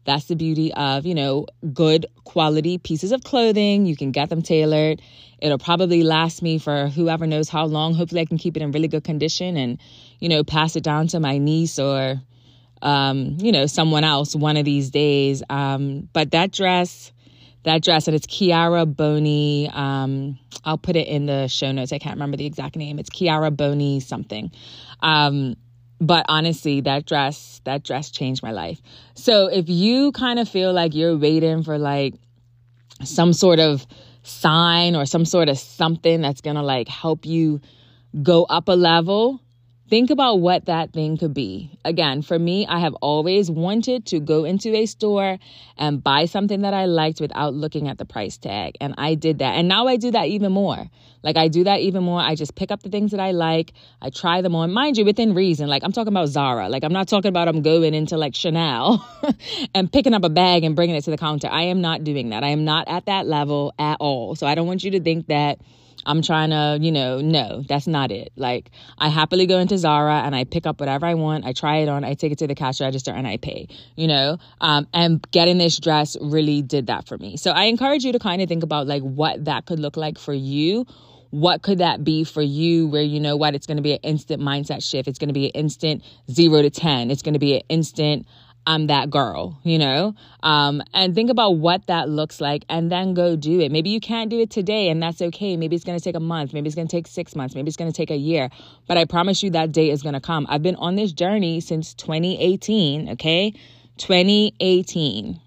that's 0.05 0.25
the 0.25 0.35
beauty 0.35 0.73
of, 0.73 1.05
you 1.05 1.13
know, 1.13 1.45
good 1.73 2.05
quality 2.23 2.77
pieces 2.77 3.11
of 3.11 3.23
clothing. 3.23 3.85
You 3.85 3.95
can 3.95 4.11
get 4.11 4.29
them 4.29 4.41
tailored. 4.41 5.01
It'll 5.39 5.57
probably 5.57 6.03
last 6.03 6.41
me 6.41 6.57
for 6.57 6.87
whoever 6.87 7.27
knows 7.27 7.49
how 7.49 7.65
long. 7.65 7.93
Hopefully, 7.93 8.21
I 8.21 8.25
can 8.25 8.37
keep 8.37 8.57
it 8.57 8.63
in 8.63 8.71
really 8.71 8.87
good 8.87 9.03
condition 9.03 9.57
and, 9.57 9.77
you 10.19 10.29
know, 10.29 10.43
pass 10.43 10.75
it 10.75 10.83
down 10.83 11.07
to 11.09 11.19
my 11.19 11.37
niece 11.37 11.79
or, 11.79 12.21
um, 12.81 13.37
you 13.39 13.51
know, 13.51 13.65
someone 13.65 14.03
else 14.03 14.35
one 14.35 14.57
of 14.57 14.65
these 14.65 14.89
days. 14.89 15.43
Um, 15.49 16.09
but 16.11 16.31
that 16.31 16.51
dress, 16.51 17.11
that 17.63 17.83
dress, 17.83 18.07
and 18.07 18.15
it's 18.15 18.27
Chiara 18.27 18.85
Boni. 18.85 19.69
Um, 19.71 20.39
I'll 20.63 20.77
put 20.77 20.95
it 20.95 21.07
in 21.07 21.25
the 21.25 21.47
show 21.47 21.71
notes. 21.71 21.93
I 21.93 21.99
can't 21.99 22.15
remember 22.15 22.37
the 22.37 22.45
exact 22.45 22.75
name. 22.75 22.99
It's 22.99 23.09
Chiara 23.09 23.51
Boni 23.51 23.99
something. 23.99 24.51
Um, 25.01 25.55
but 25.99 26.25
honestly, 26.29 26.81
that 26.81 27.05
dress, 27.05 27.61
that 27.65 27.83
dress 27.83 28.09
changed 28.09 28.41
my 28.41 28.51
life. 28.51 28.81
So 29.15 29.47
if 29.47 29.69
you 29.69 30.11
kind 30.13 30.39
of 30.39 30.47
feel 30.47 30.73
like 30.73 30.95
you're 30.95 31.17
waiting 31.17 31.63
for 31.63 31.77
like 31.77 32.15
some 33.03 33.33
sort 33.33 33.59
of 33.59 33.85
sign 34.23 34.95
or 34.95 35.05
some 35.05 35.25
sort 35.25 35.49
of 35.49 35.57
something 35.57 36.21
that's 36.21 36.41
gonna 36.41 36.63
like 36.63 36.87
help 36.87 37.25
you 37.25 37.61
go 38.23 38.43
up 38.43 38.67
a 38.67 38.73
level, 38.73 39.41
Think 39.89 40.11
about 40.11 40.35
what 40.35 40.65
that 40.65 40.93
thing 40.93 41.17
could 41.17 41.33
be. 41.33 41.71
Again, 41.83 42.21
for 42.21 42.37
me, 42.37 42.67
I 42.67 42.79
have 42.79 42.93
always 43.01 43.49
wanted 43.49 44.05
to 44.07 44.19
go 44.19 44.43
into 44.43 44.75
a 44.75 44.85
store 44.85 45.39
and 45.77 46.03
buy 46.03 46.25
something 46.25 46.61
that 46.61 46.75
I 46.75 46.85
liked 46.85 47.19
without 47.19 47.55
looking 47.55 47.87
at 47.87 47.97
the 47.97 48.05
price 48.05 48.37
tag. 48.37 48.75
And 48.79 48.93
I 48.99 49.15
did 49.15 49.39
that. 49.39 49.55
And 49.55 49.67
now 49.67 49.87
I 49.87 49.95
do 49.97 50.11
that 50.11 50.27
even 50.27 50.51
more. 50.51 50.85
Like, 51.23 51.37
I 51.37 51.47
do 51.47 51.63
that 51.65 51.79
even 51.81 52.03
more. 52.03 52.19
I 52.19 52.35
just 52.35 52.55
pick 52.55 52.71
up 52.71 52.83
the 52.83 52.89
things 52.89 53.11
that 53.11 53.19
I 53.19 53.31
like, 53.31 53.73
I 54.01 54.09
try 54.09 54.41
them 54.41 54.55
on, 54.55 54.71
mind 54.71 54.97
you, 54.97 55.05
within 55.05 55.33
reason. 55.33 55.67
Like, 55.67 55.83
I'm 55.83 55.91
talking 55.91 56.13
about 56.13 56.27
Zara. 56.27 56.69
Like, 56.69 56.83
I'm 56.83 56.93
not 56.93 57.07
talking 57.07 57.29
about 57.29 57.47
I'm 57.47 57.61
going 57.61 57.93
into 57.93 58.17
like 58.17 58.35
Chanel 58.35 59.05
and 59.75 59.91
picking 59.91 60.13
up 60.13 60.23
a 60.23 60.29
bag 60.29 60.63
and 60.63 60.75
bringing 60.75 60.95
it 60.95 61.03
to 61.05 61.11
the 61.11 61.17
counter. 61.17 61.47
I 61.49 61.63
am 61.63 61.81
not 61.81 62.03
doing 62.03 62.29
that. 62.29 62.43
I 62.43 62.49
am 62.49 62.65
not 62.65 62.87
at 62.87 63.05
that 63.05 63.27
level 63.27 63.73
at 63.79 63.97
all. 63.99 64.35
So 64.35 64.47
I 64.47 64.55
don't 64.55 64.67
want 64.67 64.83
you 64.83 64.91
to 64.91 65.01
think 65.01 65.27
that 65.27 65.59
I'm 66.05 66.21
trying 66.21 66.49
to, 66.51 66.77
you 66.81 66.91
know, 66.91 67.21
no, 67.21 67.63
that's 67.67 67.87
not 67.87 68.11
it. 68.11 68.31
Like, 68.35 68.71
I 68.97 69.09
happily 69.09 69.45
go 69.45 69.59
into 69.59 69.77
Zara 69.77 70.21
and 70.21 70.35
I 70.35 70.43
pick 70.43 70.65
up 70.65 70.79
whatever 70.79 71.05
I 71.05 71.13
want. 71.15 71.45
I 71.45 71.53
try 71.53 71.77
it 71.77 71.89
on, 71.89 72.03
I 72.03 72.13
take 72.13 72.31
it 72.31 72.39
to 72.39 72.47
the 72.47 72.55
cash 72.55 72.81
register 72.81 73.11
and 73.11 73.27
I 73.27 73.37
pay, 73.37 73.67
you 73.95 74.07
know? 74.07 74.37
Um, 74.61 74.87
and 74.93 75.21
getting 75.31 75.57
this 75.57 75.79
dress 75.79 76.17
really 76.21 76.61
did 76.61 76.87
that 76.87 77.07
for 77.07 77.17
me. 77.17 77.37
So 77.37 77.51
I 77.51 77.65
encourage 77.65 78.03
you 78.03 78.11
to 78.13 78.19
kind 78.19 78.41
of 78.41 78.49
think 78.49 78.63
about 78.63 78.87
like 78.87 79.03
what 79.03 79.45
that 79.45 79.65
could 79.65 79.79
look 79.79 79.97
like 79.97 80.17
for 80.17 80.33
you. 80.33 80.85
What 81.31 81.61
could 81.61 81.77
that 81.77 82.03
be 82.03 82.23
for 82.23 82.41
you 82.41 82.87
where 82.87 83.01
you 83.01 83.19
know 83.19 83.37
what? 83.37 83.55
It's 83.55 83.67
going 83.67 83.77
to 83.77 83.83
be 83.83 83.93
an 83.93 83.99
instant 84.03 84.41
mindset 84.41 84.83
shift. 84.83 85.07
It's 85.07 85.19
going 85.19 85.29
to 85.29 85.33
be 85.33 85.45
an 85.45 85.51
instant 85.51 86.03
zero 86.31 86.61
to 86.61 86.69
10. 86.69 87.11
It's 87.11 87.21
going 87.21 87.33
to 87.33 87.39
be 87.39 87.55
an 87.55 87.61
instant, 87.69 88.25
I'm 88.65 88.87
that 88.87 89.09
girl, 89.09 89.59
you 89.63 89.77
know? 89.77 90.15
Um, 90.41 90.81
and 90.93 91.13
think 91.13 91.29
about 91.29 91.57
what 91.57 91.87
that 91.87 92.09
looks 92.09 92.41
like 92.41 92.65
and 92.69 92.91
then 92.91 93.13
go 93.13 93.35
do 93.35 93.59
it. 93.59 93.71
Maybe 93.71 93.89
you 93.89 93.99
can't 93.99 94.29
do 94.29 94.39
it 94.39 94.49
today 94.49 94.89
and 94.89 95.01
that's 95.01 95.21
okay. 95.21 95.55
Maybe 95.55 95.75
it's 95.75 95.85
going 95.85 95.97
to 95.97 96.03
take 96.03 96.15
a 96.15 96.19
month. 96.19 96.53
Maybe 96.53 96.67
it's 96.67 96.75
going 96.75 96.87
to 96.87 96.95
take 96.95 97.07
six 97.07 97.35
months. 97.35 97.55
Maybe 97.55 97.67
it's 97.67 97.77
going 97.77 97.91
to 97.91 97.95
take 97.95 98.11
a 98.11 98.17
year. 98.17 98.49
But 98.87 98.97
I 98.97 99.05
promise 99.05 99.43
you 99.43 99.51
that 99.51 99.71
day 99.71 99.89
is 99.91 100.01
going 100.01 100.13
to 100.13 100.21
come. 100.21 100.47
I've 100.49 100.63
been 100.63 100.75
on 100.75 100.95
this 100.95 101.11
journey 101.11 101.61
since 101.61 101.93
2018, 101.93 103.09
okay? 103.09 103.53
2018. 103.97 105.39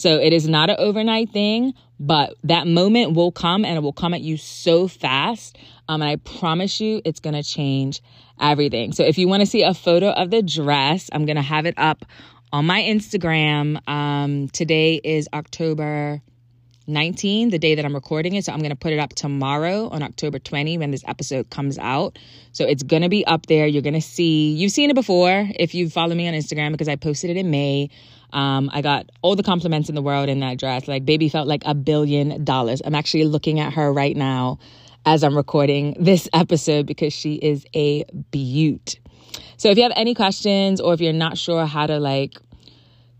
So 0.00 0.18
it 0.18 0.32
is 0.32 0.48
not 0.48 0.70
an 0.70 0.76
overnight 0.78 1.30
thing, 1.30 1.74
but 1.98 2.34
that 2.44 2.66
moment 2.66 3.12
will 3.12 3.30
come 3.30 3.66
and 3.66 3.76
it 3.76 3.82
will 3.82 3.92
come 3.92 4.14
at 4.14 4.22
you 4.22 4.38
so 4.38 4.88
fast. 4.88 5.58
Um, 5.88 6.00
and 6.00 6.10
I 6.10 6.16
promise 6.16 6.80
you 6.80 7.02
it's 7.04 7.20
going 7.20 7.34
to 7.34 7.42
change 7.42 8.00
everything. 8.40 8.92
So 8.92 9.04
if 9.04 9.18
you 9.18 9.28
want 9.28 9.40
to 9.40 9.46
see 9.46 9.62
a 9.62 9.74
photo 9.74 10.08
of 10.08 10.30
the 10.30 10.40
dress, 10.40 11.10
I'm 11.12 11.26
going 11.26 11.36
to 11.36 11.42
have 11.42 11.66
it 11.66 11.74
up 11.76 12.06
on 12.50 12.64
my 12.64 12.80
Instagram. 12.80 13.86
Um, 13.86 14.48
today 14.48 15.02
is 15.04 15.28
October 15.34 16.22
19, 16.86 17.50
the 17.50 17.58
day 17.58 17.74
that 17.74 17.84
I'm 17.84 17.94
recording 17.94 18.34
it. 18.34 18.46
So 18.46 18.52
I'm 18.52 18.60
going 18.60 18.70
to 18.70 18.76
put 18.76 18.94
it 18.94 18.98
up 18.98 19.10
tomorrow 19.10 19.88
on 19.88 20.02
October 20.02 20.38
20 20.38 20.78
when 20.78 20.90
this 20.90 21.04
episode 21.06 21.50
comes 21.50 21.78
out. 21.78 22.18
So 22.52 22.64
it's 22.64 22.82
going 22.82 23.02
to 23.02 23.10
be 23.10 23.26
up 23.26 23.46
there. 23.46 23.66
You're 23.66 23.82
going 23.82 23.92
to 23.92 24.00
see, 24.00 24.52
you've 24.54 24.72
seen 24.72 24.88
it 24.88 24.94
before 24.94 25.46
if 25.56 25.74
you 25.74 25.90
follow 25.90 26.14
me 26.14 26.26
on 26.26 26.32
Instagram 26.32 26.72
because 26.72 26.88
I 26.88 26.96
posted 26.96 27.28
it 27.28 27.36
in 27.36 27.50
May. 27.50 27.90
Um, 28.32 28.70
I 28.72 28.82
got 28.82 29.10
all 29.22 29.36
the 29.36 29.42
compliments 29.42 29.88
in 29.88 29.94
the 29.94 30.02
world 30.02 30.28
in 30.28 30.40
that 30.40 30.58
dress. 30.58 30.88
Like, 30.88 31.04
baby 31.04 31.28
felt 31.28 31.48
like 31.48 31.62
a 31.64 31.74
billion 31.74 32.44
dollars. 32.44 32.82
I'm 32.84 32.94
actually 32.94 33.24
looking 33.24 33.60
at 33.60 33.72
her 33.74 33.92
right 33.92 34.16
now 34.16 34.58
as 35.06 35.22
I'm 35.24 35.36
recording 35.36 35.96
this 35.98 36.28
episode 36.32 36.86
because 36.86 37.12
she 37.12 37.34
is 37.34 37.66
a 37.74 38.04
beaut. 38.30 38.98
So 39.56 39.68
if 39.68 39.76
you 39.76 39.82
have 39.82 39.92
any 39.96 40.14
questions 40.14 40.80
or 40.80 40.94
if 40.94 41.00
you're 41.00 41.12
not 41.12 41.36
sure 41.36 41.66
how 41.66 41.86
to 41.86 41.98
like 41.98 42.38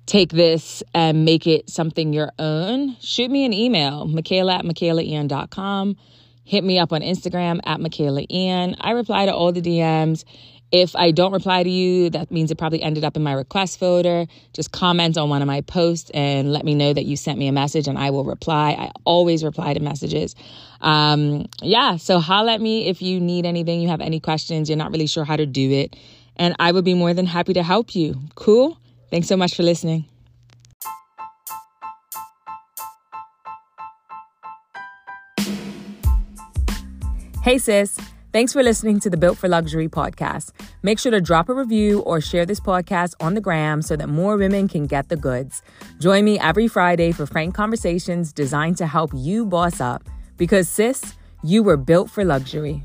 take 0.06 0.32
this 0.32 0.82
and 0.94 1.24
make 1.24 1.46
it 1.46 1.70
something 1.70 2.12
your 2.12 2.32
own, 2.38 2.96
shoot 3.00 3.30
me 3.30 3.44
an 3.44 3.52
email, 3.52 4.06
Mikaela 4.06 4.58
at 4.58 4.64
MikaelaIan.com. 4.64 5.96
Hit 6.44 6.64
me 6.64 6.78
up 6.78 6.92
on 6.92 7.02
Instagram 7.02 7.60
at 7.64 7.78
Mikaela 7.78 8.26
Ian. 8.28 8.74
I 8.80 8.90
reply 8.92 9.26
to 9.26 9.34
all 9.34 9.52
the 9.52 9.62
DMs. 9.62 10.24
If 10.72 10.94
I 10.94 11.10
don't 11.10 11.32
reply 11.32 11.62
to 11.62 11.70
you, 11.70 12.10
that 12.10 12.30
means 12.30 12.50
it 12.50 12.58
probably 12.58 12.82
ended 12.82 13.04
up 13.04 13.16
in 13.16 13.22
my 13.22 13.32
request 13.32 13.78
folder. 13.78 14.26
Just 14.52 14.70
comment 14.70 15.18
on 15.18 15.28
one 15.28 15.42
of 15.42 15.48
my 15.48 15.62
posts 15.62 16.10
and 16.10 16.52
let 16.52 16.64
me 16.64 16.74
know 16.74 16.92
that 16.92 17.04
you 17.04 17.16
sent 17.16 17.38
me 17.38 17.48
a 17.48 17.52
message 17.52 17.88
and 17.88 17.98
I 17.98 18.10
will 18.10 18.24
reply. 18.24 18.76
I 18.78 18.92
always 19.04 19.42
reply 19.42 19.74
to 19.74 19.80
messages. 19.80 20.36
Um, 20.80 21.46
yeah, 21.60 21.96
so 21.96 22.20
holla 22.20 22.54
at 22.54 22.60
me 22.60 22.86
if 22.86 23.02
you 23.02 23.20
need 23.20 23.46
anything, 23.46 23.80
you 23.80 23.88
have 23.88 24.00
any 24.00 24.20
questions, 24.20 24.68
you're 24.68 24.78
not 24.78 24.92
really 24.92 25.06
sure 25.06 25.24
how 25.24 25.36
to 25.36 25.46
do 25.46 25.70
it 25.70 25.96
and 26.40 26.56
I 26.58 26.72
would 26.72 26.86
be 26.86 26.94
more 26.94 27.12
than 27.12 27.26
happy 27.26 27.52
to 27.52 27.62
help 27.62 27.94
you. 27.94 28.18
Cool? 28.34 28.78
Thanks 29.10 29.28
so 29.28 29.36
much 29.36 29.54
for 29.54 29.62
listening. 29.62 30.06
Hey, 37.42 37.58
sis. 37.58 37.98
Thanks 38.32 38.52
for 38.52 38.62
listening 38.62 39.00
to 39.00 39.10
the 39.10 39.16
Built 39.16 39.38
for 39.38 39.48
Luxury 39.48 39.88
podcast. 39.88 40.52
Make 40.84 41.00
sure 41.00 41.10
to 41.10 41.20
drop 41.20 41.48
a 41.48 41.54
review 41.54 41.98
or 42.02 42.20
share 42.20 42.46
this 42.46 42.60
podcast 42.60 43.14
on 43.18 43.34
the 43.34 43.40
gram 43.40 43.82
so 43.82 43.96
that 43.96 44.08
more 44.08 44.36
women 44.36 44.68
can 44.68 44.86
get 44.86 45.08
the 45.08 45.16
goods. 45.16 45.62
Join 45.98 46.24
me 46.24 46.38
every 46.38 46.68
Friday 46.68 47.10
for 47.10 47.26
frank 47.26 47.56
conversations 47.56 48.32
designed 48.32 48.76
to 48.76 48.86
help 48.86 49.10
you 49.12 49.44
boss 49.44 49.80
up 49.80 50.08
because, 50.36 50.68
sis, 50.68 51.16
you 51.42 51.64
were 51.64 51.76
built 51.76 52.08
for 52.08 52.24
luxury. 52.24 52.84